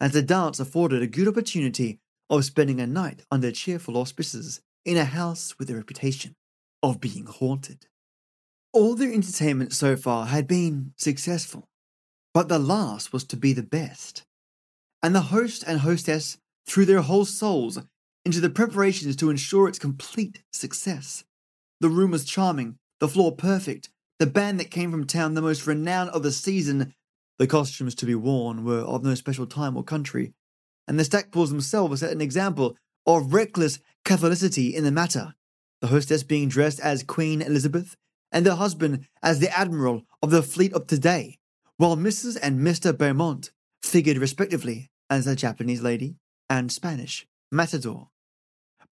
as 0.00 0.12
the 0.12 0.22
dance 0.22 0.58
afforded 0.58 1.02
a 1.02 1.06
good 1.06 1.28
opportunity 1.28 1.98
of 2.30 2.44
spending 2.44 2.80
a 2.80 2.86
night 2.86 3.22
under 3.30 3.52
cheerful 3.52 3.96
auspices 3.96 4.60
in 4.84 4.96
a 4.96 5.04
house 5.04 5.58
with 5.58 5.70
a 5.70 5.74
reputation 5.74 6.34
of 6.82 7.00
being 7.00 7.26
haunted. 7.26 7.86
All 8.72 8.94
their 8.94 9.12
entertainment 9.12 9.72
so 9.72 9.96
far 9.96 10.26
had 10.26 10.46
been 10.46 10.92
successful, 10.96 11.68
but 12.32 12.48
the 12.48 12.58
last 12.58 13.12
was 13.12 13.24
to 13.24 13.36
be 13.36 13.52
the 13.52 13.62
best. 13.62 14.24
And 15.02 15.14
the 15.14 15.20
host 15.20 15.62
and 15.66 15.80
hostess 15.80 16.38
threw 16.66 16.84
their 16.84 17.02
whole 17.02 17.24
souls 17.24 17.78
into 18.24 18.40
the 18.40 18.50
preparations 18.50 19.16
to 19.16 19.30
ensure 19.30 19.68
its 19.68 19.78
complete 19.78 20.42
success. 20.52 21.24
The 21.80 21.88
room 21.88 22.12
was 22.12 22.24
charming, 22.24 22.78
the 23.00 23.08
floor 23.08 23.32
perfect, 23.36 23.90
the 24.18 24.26
band 24.26 24.58
that 24.60 24.70
came 24.70 24.90
from 24.90 25.06
town 25.06 25.34
the 25.34 25.42
most 25.42 25.66
renowned 25.66 26.10
of 26.10 26.22
the 26.22 26.32
season. 26.32 26.94
The 27.38 27.46
costumes 27.46 27.94
to 27.96 28.06
be 28.06 28.14
worn 28.14 28.64
were 28.64 28.80
of 28.80 29.02
no 29.04 29.14
special 29.14 29.46
time 29.46 29.76
or 29.76 29.82
country, 29.82 30.32
and 30.86 30.98
the 30.98 31.04
Stackpoles 31.04 31.48
themselves 31.48 32.00
set 32.00 32.12
an 32.12 32.20
example 32.20 32.76
of 33.06 33.34
reckless 33.34 33.80
Catholicity 34.04 34.72
in 34.72 34.84
the 34.84 34.92
matter, 34.92 35.34
the 35.80 35.88
hostess 35.88 36.22
being 36.22 36.48
dressed 36.48 36.80
as 36.80 37.02
Queen 37.02 37.42
Elizabeth 37.42 37.96
and 38.30 38.46
her 38.46 38.54
husband 38.54 39.06
as 39.22 39.40
the 39.40 39.56
Admiral 39.56 40.02
of 40.22 40.30
the 40.30 40.42
fleet 40.42 40.72
of 40.72 40.86
today, 40.86 41.38
while 41.76 41.96
Mrs. 41.96 42.38
and 42.42 42.60
Mr. 42.60 42.96
Beaumont 42.96 43.50
figured 43.82 44.18
respectively 44.18 44.90
as 45.08 45.26
a 45.26 45.36
Japanese 45.36 45.82
lady 45.82 46.16
and 46.50 46.70
Spanish 46.70 47.26
matador. 47.50 48.08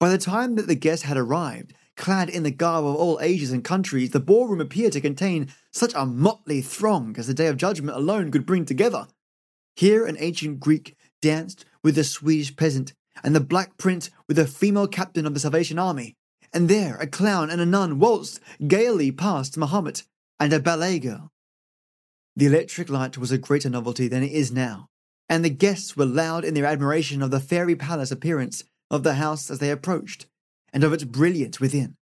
By 0.02 0.10
the 0.10 0.18
time 0.18 0.56
that 0.56 0.66
the 0.66 0.74
guests 0.74 1.04
had 1.04 1.16
arrived, 1.16 1.74
clad 1.96 2.28
in 2.28 2.42
the 2.42 2.50
garb 2.50 2.84
of 2.84 2.96
all 2.96 3.20
ages 3.22 3.52
and 3.52 3.62
countries, 3.62 4.10
the 4.10 4.18
ballroom 4.18 4.60
appeared 4.60 4.94
to 4.94 5.00
contain 5.00 5.52
such 5.70 5.92
a 5.94 6.04
motley 6.04 6.60
throng 6.60 7.14
as 7.16 7.28
the 7.28 7.34
Day 7.34 7.46
of 7.46 7.56
Judgment 7.56 7.96
alone 7.96 8.32
could 8.32 8.44
bring 8.44 8.64
together. 8.64 9.06
Here 9.76 10.04
an 10.04 10.16
ancient 10.18 10.58
Greek 10.58 10.96
danced 11.20 11.64
with 11.84 11.96
a 11.98 12.02
Swedish 12.02 12.56
peasant 12.56 12.94
and 13.22 13.32
the 13.32 13.38
Black 13.38 13.78
Prince 13.78 14.10
with 14.26 14.40
a 14.40 14.44
female 14.44 14.88
captain 14.88 15.24
of 15.24 15.34
the 15.34 15.38
Salvation 15.38 15.78
Army, 15.78 16.16
and 16.52 16.68
there 16.68 16.96
a 16.96 17.06
clown 17.06 17.48
and 17.48 17.60
a 17.60 17.64
nun 17.64 18.00
waltzed 18.00 18.40
gaily 18.66 19.12
past 19.12 19.56
Mahomet 19.56 20.02
and 20.40 20.52
a 20.52 20.58
ballet 20.58 20.98
girl. 20.98 21.30
The 22.34 22.46
electric 22.46 22.90
light 22.90 23.18
was 23.18 23.30
a 23.30 23.38
greater 23.38 23.70
novelty 23.70 24.08
than 24.08 24.24
it 24.24 24.32
is 24.32 24.50
now, 24.50 24.88
and 25.28 25.44
the 25.44 25.48
guests 25.48 25.96
were 25.96 26.06
loud 26.06 26.44
in 26.44 26.54
their 26.54 26.66
admiration 26.66 27.22
of 27.22 27.30
the 27.30 27.38
fairy 27.38 27.76
palace 27.76 28.10
appearance 28.10 28.64
of 28.92 29.02
the 29.02 29.14
house 29.14 29.50
as 29.50 29.58
they 29.58 29.70
approached, 29.70 30.26
and 30.72 30.84
of 30.84 30.92
its 30.92 31.02
brilliance 31.02 31.58
within. 31.58 31.96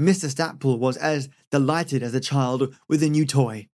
Mr. 0.00 0.28
Stackpole 0.28 0.78
was 0.78 0.96
as 0.96 1.28
delighted 1.52 2.02
as 2.02 2.14
a 2.14 2.20
child 2.20 2.74
with 2.88 3.02
a 3.02 3.08
new 3.08 3.24
toy, 3.24 3.68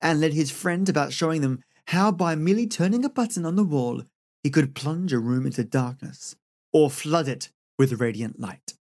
and 0.00 0.20
led 0.20 0.34
his 0.34 0.50
friends 0.50 0.88
about 0.88 1.12
showing 1.12 1.40
them 1.40 1.64
how 1.88 2.12
by 2.12 2.34
merely 2.34 2.66
turning 2.66 3.04
a 3.04 3.08
button 3.08 3.44
on 3.44 3.56
the 3.56 3.64
wall 3.64 4.02
he 4.42 4.50
could 4.50 4.74
plunge 4.74 5.12
a 5.12 5.18
room 5.18 5.46
into 5.46 5.64
darkness 5.64 6.36
or 6.72 6.90
flood 6.90 7.28
it 7.28 7.50
with 7.78 8.00
radiant 8.00 8.38
light. 8.38 8.74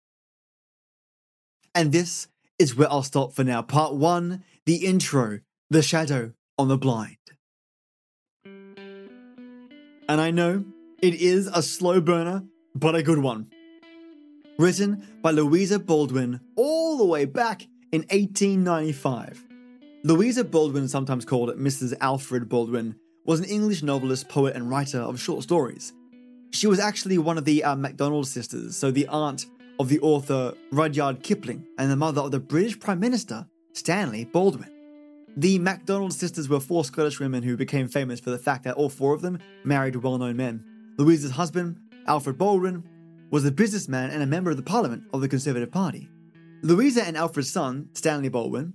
And 1.76 1.92
this 1.92 2.28
is 2.58 2.76
where 2.76 2.92
I'll 2.92 3.04
stop 3.04 3.34
for 3.34 3.44
now. 3.44 3.62
Part 3.62 3.96
one, 3.96 4.44
the 4.66 4.86
intro, 4.86 5.40
the 5.70 5.82
shadow 5.82 6.34
on 6.58 6.68
the 6.68 6.78
blind. 6.78 7.16
And 10.10 10.20
I 10.20 10.32
know 10.32 10.66
it 11.02 11.14
is 11.14 11.48
a 11.48 11.62
slow 11.62 12.02
burner, 12.02 12.44
but 12.76 12.96
a 12.96 13.04
good 13.04 13.20
one. 13.20 13.50
Written 14.58 15.08
by 15.22 15.32
Louisa 15.32 15.80
Baldwin 15.80 16.40
all 16.56 16.98
the 16.98 17.06
way 17.06 17.26
back 17.26 17.68
in 17.92 18.02
1895. 18.02 19.46
Louisa 20.04 20.44
Baldwin, 20.44 20.88
sometimes 20.88 21.26
called 21.26 21.50
Mrs. 21.58 21.94
Alfred 22.00 22.48
Baldwin, 22.48 22.96
was 23.26 23.40
an 23.40 23.46
English 23.46 23.84
novelist, 23.84 24.30
poet, 24.30 24.56
and 24.56 24.70
writer 24.70 25.00
of 25.00 25.20
short 25.20 25.44
stories. 25.44 25.94
She 26.52 26.68
was 26.68 26.80
actually 26.80 27.18
one 27.18 27.38
of 27.38 27.46
the 27.46 27.64
uh, 27.64 27.76
MacDonald 27.76 28.28
sisters, 28.28 28.76
so 28.76 28.92
the 28.92 29.08
aunt 29.08 29.46
of 29.80 29.88
the 29.88 30.00
author 30.00 30.54
Rudyard 30.72 31.24
Kipling 31.24 31.66
and 31.78 31.92
the 31.92 31.96
mother 31.96 32.22
of 32.22 32.32
the 32.32 32.40
British 32.40 32.80
Prime 32.80 33.00
Minister 33.00 33.48
Stanley 33.74 34.26
Baldwin. 34.26 34.72
The 35.38 35.60
MacDonald 35.60 36.14
sisters 36.14 36.50
were 36.50 36.60
four 36.60 36.84
Scottish 36.84 37.20
women 37.20 37.44
who 37.44 37.56
became 37.56 37.88
famous 37.88 38.20
for 38.20 38.30
the 38.30 38.38
fact 38.38 38.64
that 38.64 38.76
all 38.76 38.90
four 38.90 39.14
of 39.14 39.22
them 39.22 39.40
married 39.64 39.96
well 39.96 40.18
known 40.18 40.36
men. 40.36 40.64
Louisa's 40.98 41.32
husband, 41.32 41.80
Alfred 42.10 42.40
Baldwin, 42.40 42.84
was 43.30 43.46
a 43.46 43.52
businessman 43.52 44.10
and 44.10 44.24
a 44.24 44.26
member 44.26 44.50
of 44.50 44.58
the 44.58 44.64
Parliament 44.64 45.04
of 45.14 45.22
the 45.22 45.28
Conservative 45.30 45.72
Party. 45.72 46.10
Louisa 46.64 47.06
and 47.06 47.16
Alfred's 47.16 47.52
son, 47.52 47.88
Stanley 47.94 48.30
Baldwin, 48.30 48.74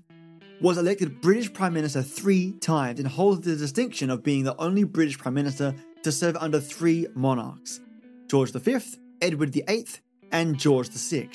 was 0.60 0.78
elected 0.78 1.20
British 1.20 1.52
Prime 1.52 1.74
Minister 1.74 2.00
three 2.00 2.52
times 2.60 3.00
and 3.00 3.08
holds 3.08 3.44
the 3.44 3.56
distinction 3.56 4.08
of 4.08 4.22
being 4.22 4.44
the 4.44 4.56
only 4.58 4.84
British 4.84 5.18
Prime 5.18 5.34
Minister 5.34 5.74
to 6.04 6.12
serve 6.12 6.36
under 6.36 6.60
three 6.60 7.08
monarchs 7.14 7.80
George 8.28 8.52
V, 8.52 8.78
Edward 9.20 9.52
VIII, 9.52 9.86
and 10.30 10.56
George 10.56 10.88
VI. 10.90 11.30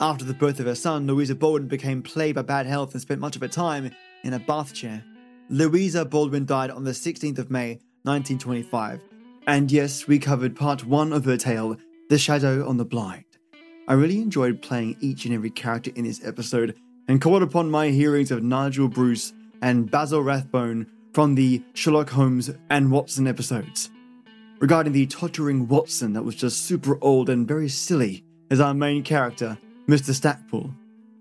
After 0.00 0.24
the 0.24 0.34
birth 0.34 0.60
of 0.60 0.66
her 0.66 0.76
son, 0.76 1.08
Louisa 1.08 1.34
Baldwin 1.34 1.66
became 1.66 2.00
plagued 2.00 2.36
by 2.36 2.42
bad 2.42 2.66
health 2.66 2.92
and 2.92 3.02
spent 3.02 3.20
much 3.20 3.34
of 3.34 3.42
her 3.42 3.48
time 3.48 3.90
in 4.22 4.34
a 4.34 4.38
bath 4.38 4.72
chair. 4.72 5.02
Louisa 5.50 6.04
Baldwin 6.04 6.46
died 6.46 6.70
on 6.70 6.84
the 6.84 6.92
16th 6.92 7.38
of 7.38 7.50
May, 7.50 7.80
1925. 8.04 9.07
And 9.48 9.72
yes, 9.72 10.06
we 10.06 10.18
covered 10.18 10.54
part 10.54 10.84
one 10.84 11.10
of 11.10 11.24
her 11.24 11.38
tale, 11.38 11.78
The 12.10 12.18
Shadow 12.18 12.68
on 12.68 12.76
the 12.76 12.84
Blind. 12.84 13.24
I 13.88 13.94
really 13.94 14.20
enjoyed 14.20 14.60
playing 14.60 14.98
each 15.00 15.24
and 15.24 15.32
every 15.32 15.48
character 15.48 15.90
in 15.94 16.04
this 16.04 16.22
episode 16.22 16.76
and 17.08 17.18
called 17.18 17.42
upon 17.42 17.70
my 17.70 17.88
hearings 17.88 18.30
of 18.30 18.42
Nigel 18.42 18.88
Bruce 18.88 19.32
and 19.62 19.90
Basil 19.90 20.22
Rathbone 20.22 20.86
from 21.14 21.34
the 21.34 21.62
Sherlock 21.72 22.10
Holmes 22.10 22.50
and 22.68 22.92
Watson 22.92 23.26
episodes. 23.26 23.88
Regarding 24.58 24.92
the 24.92 25.06
tottering 25.06 25.66
Watson 25.66 26.12
that 26.12 26.24
was 26.24 26.34
just 26.34 26.64
super 26.66 26.98
old 27.00 27.30
and 27.30 27.48
very 27.48 27.70
silly 27.70 28.26
as 28.50 28.60
our 28.60 28.74
main 28.74 29.02
character, 29.02 29.56
Mr. 29.88 30.12
Stackpole. 30.12 30.74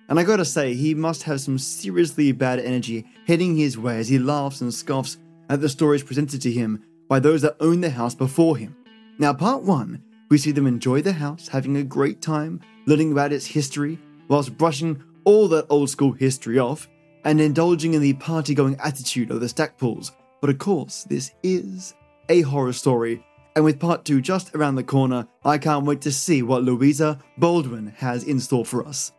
And 0.10 0.20
I 0.20 0.24
gotta 0.24 0.44
say, 0.44 0.74
he 0.74 0.94
must 0.94 1.24
have 1.24 1.40
some 1.40 1.58
seriously 1.58 2.34
bad 2.34 2.60
energy 2.60 3.06
heading 3.26 3.56
his 3.56 3.78
way 3.78 4.00
as 4.00 4.10
he 4.10 4.20
laughs 4.20 4.60
and 4.60 4.74
scoffs 4.74 5.18
at 5.50 5.62
the 5.62 5.70
stories 5.70 6.04
presented 6.04 6.42
to 6.42 6.52
him 6.52 6.84
by 7.08 7.20
those 7.20 7.42
that 7.42 7.56
owned 7.60 7.84
the 7.84 7.90
house 7.90 8.16
before 8.16 8.58
him. 8.58 8.76
Now, 9.20 9.34
part 9.34 9.64
one, 9.64 10.04
we 10.30 10.38
see 10.38 10.52
them 10.52 10.68
enjoy 10.68 11.02
the 11.02 11.14
house, 11.14 11.48
having 11.48 11.78
a 11.78 11.84
great 11.84 12.22
time, 12.22 12.60
learning 12.86 13.12
about 13.12 13.32
its 13.32 13.46
history, 13.46 13.98
whilst 14.28 14.58
brushing 14.58 15.02
all 15.24 15.48
that 15.48 15.66
old 15.70 15.90
school 15.90 16.12
history 16.12 16.60
off 16.60 16.88
and 17.24 17.42
indulging 17.42 17.94
in 17.94 18.02
the 18.02 18.14
party 18.14 18.54
going 18.54 18.78
attitude 18.80 19.32
of 19.32 19.42
the 19.42 19.48
Stackpoles. 19.48 20.12
But 20.40 20.50
of 20.50 20.60
course, 20.60 21.04
this 21.04 21.32
is 21.44 21.96
a 22.30 22.42
horror 22.42 22.74
story, 22.74 23.26
and 23.56 23.66
with 23.66 23.80
part 23.80 24.06
two 24.06 24.22
just 24.22 24.54
around 24.56 24.76
the 24.76 24.84
corner, 24.84 25.28
I 25.44 25.58
can't 25.58 25.86
wait 25.86 26.02
to 26.02 26.12
see 26.12 26.44
what 26.44 26.64
Louisa 26.64 27.20
Baldwin 27.38 27.88
has 27.98 28.24
in 28.24 28.40
store 28.40 28.66
for 28.66 28.86
us. 28.86 29.12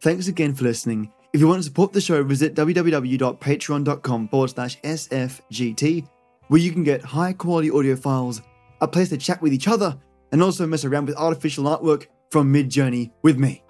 Thanks 0.00 0.28
again 0.28 0.54
for 0.54 0.64
listening. 0.64 1.12
If 1.32 1.40
you 1.40 1.48
want 1.48 1.58
to 1.58 1.64
support 1.64 1.92
the 1.92 2.00
show, 2.00 2.22
visit 2.22 2.54
www.patreon.com 2.54 4.28
forward 4.28 4.48
slash 4.50 4.80
SFGT. 4.80 6.06
Where 6.48 6.60
you 6.60 6.72
can 6.72 6.84
get 6.84 7.02
high 7.02 7.32
quality 7.32 7.70
audio 7.70 7.96
files, 7.96 8.42
a 8.80 8.88
place 8.88 9.08
to 9.10 9.16
chat 9.16 9.40
with 9.42 9.52
each 9.52 9.68
other, 9.68 9.98
and 10.32 10.42
also 10.42 10.66
mess 10.66 10.84
around 10.84 11.06
with 11.06 11.16
artificial 11.16 11.64
artwork 11.64 12.06
from 12.30 12.52
Midjourney 12.52 13.10
with 13.22 13.38
me. 13.38 13.62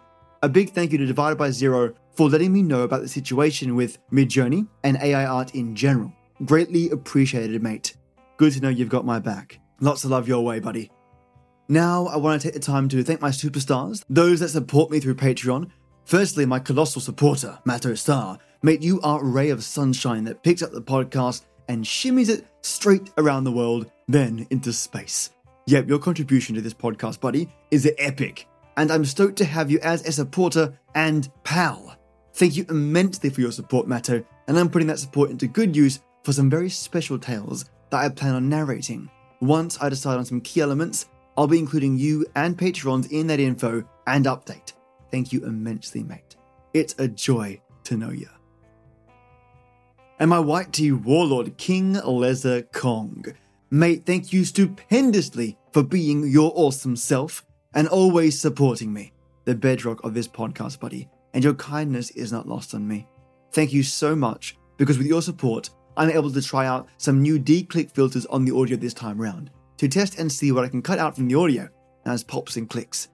A 0.42 0.48
big 0.48 0.70
thank 0.70 0.92
you 0.92 0.98
to 0.98 1.06
Divided 1.06 1.36
by 1.36 1.50
Zero 1.50 1.94
for 2.14 2.28
letting 2.28 2.52
me 2.52 2.62
know 2.62 2.82
about 2.82 3.02
the 3.02 3.08
situation 3.08 3.74
with 3.74 3.98
Midjourney 4.10 4.66
and 4.84 4.96
AI 5.02 5.26
art 5.26 5.54
in 5.54 5.74
general. 5.74 6.12
Greatly 6.44 6.90
appreciated, 6.90 7.62
mate. 7.62 7.96
Good 8.36 8.52
to 8.52 8.60
know 8.60 8.68
you've 8.68 8.88
got 8.88 9.04
my 9.04 9.18
back. 9.18 9.58
Lots 9.80 10.04
of 10.04 10.10
love 10.10 10.28
your 10.28 10.44
way, 10.44 10.60
buddy. 10.60 10.90
Now, 11.68 12.06
I 12.06 12.16
want 12.16 12.40
to 12.40 12.46
take 12.46 12.54
the 12.54 12.60
time 12.60 12.88
to 12.90 13.02
thank 13.02 13.20
my 13.20 13.30
superstars, 13.30 14.04
those 14.08 14.40
that 14.40 14.50
support 14.50 14.90
me 14.90 15.00
through 15.00 15.16
Patreon. 15.16 15.70
Firstly, 16.04 16.46
my 16.46 16.58
colossal 16.58 17.00
supporter, 17.00 17.58
Matto 17.64 17.94
Star. 17.94 18.38
Mate, 18.62 18.82
you 18.82 19.00
are 19.00 19.20
a 19.20 19.24
ray 19.24 19.50
of 19.50 19.64
sunshine 19.64 20.24
that 20.24 20.42
picks 20.42 20.62
up 20.62 20.72
the 20.72 20.80
podcast 20.80 21.42
and 21.68 21.84
shimmies 21.84 22.28
it 22.28 22.46
straight 22.62 23.10
around 23.18 23.44
the 23.44 23.52
world, 23.52 23.90
then 24.08 24.46
into 24.50 24.72
space. 24.72 25.30
Yep, 25.66 25.88
your 25.88 25.98
contribution 25.98 26.54
to 26.54 26.60
this 26.60 26.74
podcast, 26.74 27.20
buddy, 27.20 27.52
is 27.70 27.90
epic. 27.98 28.46
And 28.76 28.92
I'm 28.92 29.04
stoked 29.04 29.36
to 29.38 29.44
have 29.44 29.70
you 29.70 29.80
as 29.80 30.06
a 30.06 30.12
supporter 30.12 30.78
and 30.94 31.28
pal. 31.44 31.96
Thank 32.34 32.56
you 32.56 32.66
immensely 32.68 33.30
for 33.30 33.40
your 33.40 33.52
support, 33.52 33.88
Matto, 33.88 34.22
and 34.46 34.58
I'm 34.58 34.68
putting 34.68 34.88
that 34.88 34.98
support 34.98 35.30
into 35.30 35.46
good 35.46 35.74
use 35.74 36.00
for 36.22 36.32
some 36.32 36.50
very 36.50 36.68
special 36.68 37.18
tales 37.18 37.64
that 37.90 38.04
I 38.04 38.08
plan 38.10 38.34
on 38.34 38.48
narrating. 38.48 39.10
Once 39.40 39.80
I 39.80 39.88
decide 39.88 40.18
on 40.18 40.24
some 40.24 40.40
key 40.40 40.60
elements, 40.60 41.06
I'll 41.36 41.46
be 41.46 41.58
including 41.58 41.98
you 41.98 42.26
and 42.34 42.56
patrons 42.56 43.06
in 43.08 43.26
that 43.28 43.40
info 43.40 43.84
and 44.06 44.24
update. 44.26 44.72
Thank 45.10 45.32
you 45.32 45.44
immensely, 45.44 46.02
mate. 46.02 46.36
It's 46.74 46.94
a 46.98 47.08
joy 47.08 47.60
to 47.84 47.96
know 47.96 48.10
you. 48.10 48.28
And 50.18 50.30
my 50.30 50.40
white 50.40 50.72
tea 50.72 50.92
warlord, 50.92 51.58
King 51.58 51.94
Leza 51.94 52.70
Kong. 52.72 53.24
Mate, 53.70 54.06
thank 54.06 54.32
you 54.32 54.44
stupendously 54.44 55.58
for 55.72 55.82
being 55.82 56.26
your 56.26 56.52
awesome 56.54 56.96
self 56.96 57.44
and 57.74 57.86
always 57.88 58.40
supporting 58.40 58.92
me, 58.92 59.12
the 59.44 59.54
bedrock 59.54 60.02
of 60.04 60.14
this 60.14 60.26
podcast, 60.26 60.80
buddy. 60.80 61.08
And 61.34 61.44
your 61.44 61.52
kindness 61.54 62.10
is 62.12 62.32
not 62.32 62.48
lost 62.48 62.74
on 62.74 62.88
me. 62.88 63.06
Thank 63.52 63.74
you 63.74 63.82
so 63.82 64.16
much 64.16 64.56
because 64.78 64.96
with 64.96 65.06
your 65.06 65.20
support, 65.20 65.68
I'm 65.98 66.10
able 66.10 66.30
to 66.30 66.42
try 66.42 66.66
out 66.66 66.88
some 66.96 67.20
new 67.20 67.38
D-click 67.38 67.90
filters 67.90 68.24
on 68.26 68.46
the 68.46 68.54
audio 68.54 68.76
this 68.78 68.94
time 68.94 69.20
round 69.20 69.50
to 69.76 69.88
test 69.88 70.18
and 70.18 70.32
see 70.32 70.50
what 70.50 70.64
I 70.64 70.68
can 70.68 70.80
cut 70.80 70.98
out 70.98 71.14
from 71.14 71.28
the 71.28 71.34
audio 71.34 71.68
as 72.06 72.24
pops 72.24 72.56
and 72.56 72.70
clicks. 72.70 73.08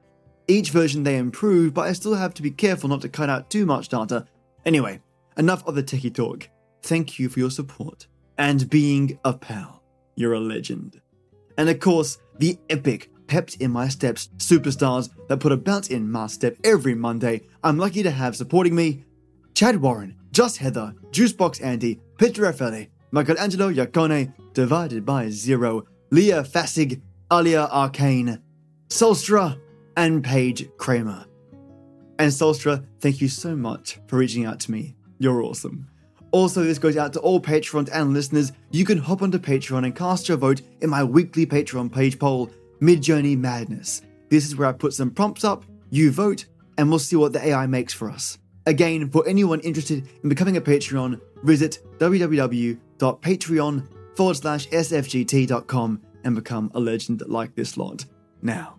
Each 0.47 0.71
version 0.71 1.03
they 1.03 1.17
improve, 1.17 1.75
but 1.75 1.89
I 1.89 1.93
still 1.95 2.15
have 2.15 2.35
to 2.35 2.43
be 2.43 2.51
careful 2.51 2.89
not 2.89 3.01
to 3.03 3.09
cut 3.09 3.29
out 3.29 3.51
too 3.51 3.67
much 3.67 3.89
data. 3.89 4.27
Anyway, 4.65 5.01
enough 5.37 5.67
of 5.67 5.75
the 5.75 5.83
techie 5.83 6.15
talk. 6.15 6.49
Thank 6.83 7.19
you 7.19 7.29
for 7.29 7.39
your 7.39 7.51
support 7.51 8.07
and 8.39 8.69
being 8.69 9.19
a 9.25 9.33
pal. 9.33 9.83
You're 10.17 10.35
a 10.35 10.41
legend. 10.41 11.01
And 11.57 11.69
of 11.69 11.81
course, 11.81 12.19
the 12.39 12.59
epic 12.69 13.11
Pepped 13.29 13.57
in 13.57 13.71
My 13.71 13.89
Steps 13.89 14.29
superstars 14.37 15.09
that 15.29 15.41
put 15.41 15.53
a 15.53 15.57
bounce 15.57 15.89
in 15.89 16.11
my 16.11 16.27
step 16.27 16.57
every 16.65 16.95
Monday. 16.95 17.43
I'm 17.65 17.79
lucky 17.79 18.03
to 18.03 18.11
have 18.11 18.37
supporting 18.37 18.75
me 18.75 19.05
Chad 19.55 19.81
Warren, 19.81 20.17
Just 20.33 20.59
Heather, 20.59 20.95
Juicebox 21.13 21.63
Andy, 21.65 22.01
Peter 22.19 22.43
Raffaele, 22.43 22.89
Michelangelo 23.11 23.73
Iacone, 23.73 24.33
Divided 24.53 25.07
by 25.07 25.31
Zero, 25.31 25.85
Leah 26.11 26.43
Fassig, 26.43 27.01
Alia 27.33 27.69
Arcane, 27.71 28.39
Solstra, 28.89 29.59
and 29.97 30.23
Paige 30.23 30.69
Kramer. 30.77 31.25
And 32.19 32.31
Solstra, 32.31 32.85
thank 33.01 33.21
you 33.21 33.29
so 33.29 33.57
much 33.57 33.99
for 34.09 34.17
reaching 34.19 34.45
out 34.45 34.61
to 34.61 34.71
me. 34.71 34.95
You're 35.19 35.43
awesome. 35.43 35.89
Also, 36.33 36.65
this 36.65 36.79
goes 36.79 36.97
out 36.97 37.13
to 37.13 37.21
all 37.21 37.39
patrons 37.39 37.89
and 37.91 38.13
listeners. 38.13 38.53
You 38.71 38.85
can 38.85 38.99
hop 38.99 39.23
onto 39.23 39.39
Patreon 39.39 39.85
and 39.85 39.95
cast 39.95 40.29
your 40.29 40.39
vote 40.39 40.63
in 40.81 40.91
my 40.91 41.05
weekly 41.05 41.47
Patreon 41.47 41.93
page 41.93 42.19
poll, 42.19 42.51
Midjourney 42.81 43.39
Madness. 43.39 44.03
This 44.31 44.47
is 44.47 44.57
where 44.57 44.69
I 44.69 44.73
put 44.73 44.95
some 44.95 45.11
prompts 45.11 45.45
up, 45.45 45.65
you 45.91 46.11
vote, 46.11 46.47
and 46.79 46.89
we'll 46.89 46.99
see 46.99 47.17
what 47.17 47.33
the 47.33 47.47
AI 47.47 47.67
makes 47.67 47.95
for 47.95 48.11
us. 48.11 48.39
Again, 48.67 49.11
for 49.11 49.27
anyone 49.29 49.61
interested 49.61 50.09
in 50.23 50.29
becoming 50.29 50.57
a 50.57 50.61
Patreon, 50.61 51.21
visit 51.43 51.79
www.patreon.com 51.99 53.89
forward 54.15 54.37
slash 54.37 54.69
sfgt.com 54.69 56.03
and 56.25 56.35
become 56.35 56.71
a 56.75 56.81
legend 56.81 57.23
like 57.27 57.55
this 57.55 57.77
lot. 57.77 58.05
Now, 58.43 58.77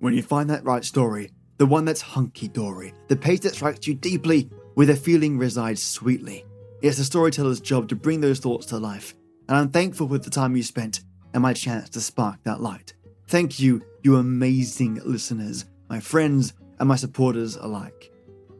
when 0.00 0.14
you 0.14 0.22
find 0.22 0.50
that 0.50 0.64
right 0.64 0.84
story, 0.84 1.30
the 1.58 1.66
one 1.66 1.84
that's 1.84 2.00
hunky 2.00 2.48
dory, 2.48 2.92
the 3.08 3.16
page 3.16 3.40
that 3.40 3.54
strikes 3.54 3.86
you 3.86 3.94
deeply, 3.94 4.50
where 4.74 4.86
the 4.86 4.96
feeling 4.96 5.38
resides 5.38 5.82
sweetly, 5.82 6.44
it's 6.82 6.98
the 6.98 7.04
storyteller's 7.04 7.60
job 7.60 7.88
to 7.88 7.96
bring 7.96 8.20
those 8.20 8.40
thoughts 8.40 8.66
to 8.66 8.78
life, 8.78 9.14
and 9.48 9.56
I'm 9.56 9.70
thankful 9.70 10.08
for 10.08 10.18
the 10.18 10.30
time 10.30 10.56
you 10.56 10.62
spent 10.62 11.00
and 11.32 11.42
my 11.42 11.52
chance 11.52 11.88
to 11.90 12.00
spark 12.00 12.42
that 12.42 12.60
light. 12.60 12.92
Thank 13.28 13.60
you, 13.60 13.82
you 14.02 14.16
amazing 14.16 15.00
listeners, 15.04 15.64
my 15.88 16.00
friends, 16.00 16.54
and 16.80 16.88
my 16.88 16.96
supporters 16.96 17.56
alike, 17.56 18.12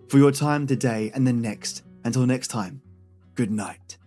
for 0.08 0.18
your 0.18 0.30
time 0.30 0.66
today 0.66 1.10
and 1.14 1.26
the 1.26 1.32
next. 1.32 1.82
Until 2.04 2.24
next 2.26 2.48
time, 2.48 2.80
good 3.34 3.50
night. 3.50 3.98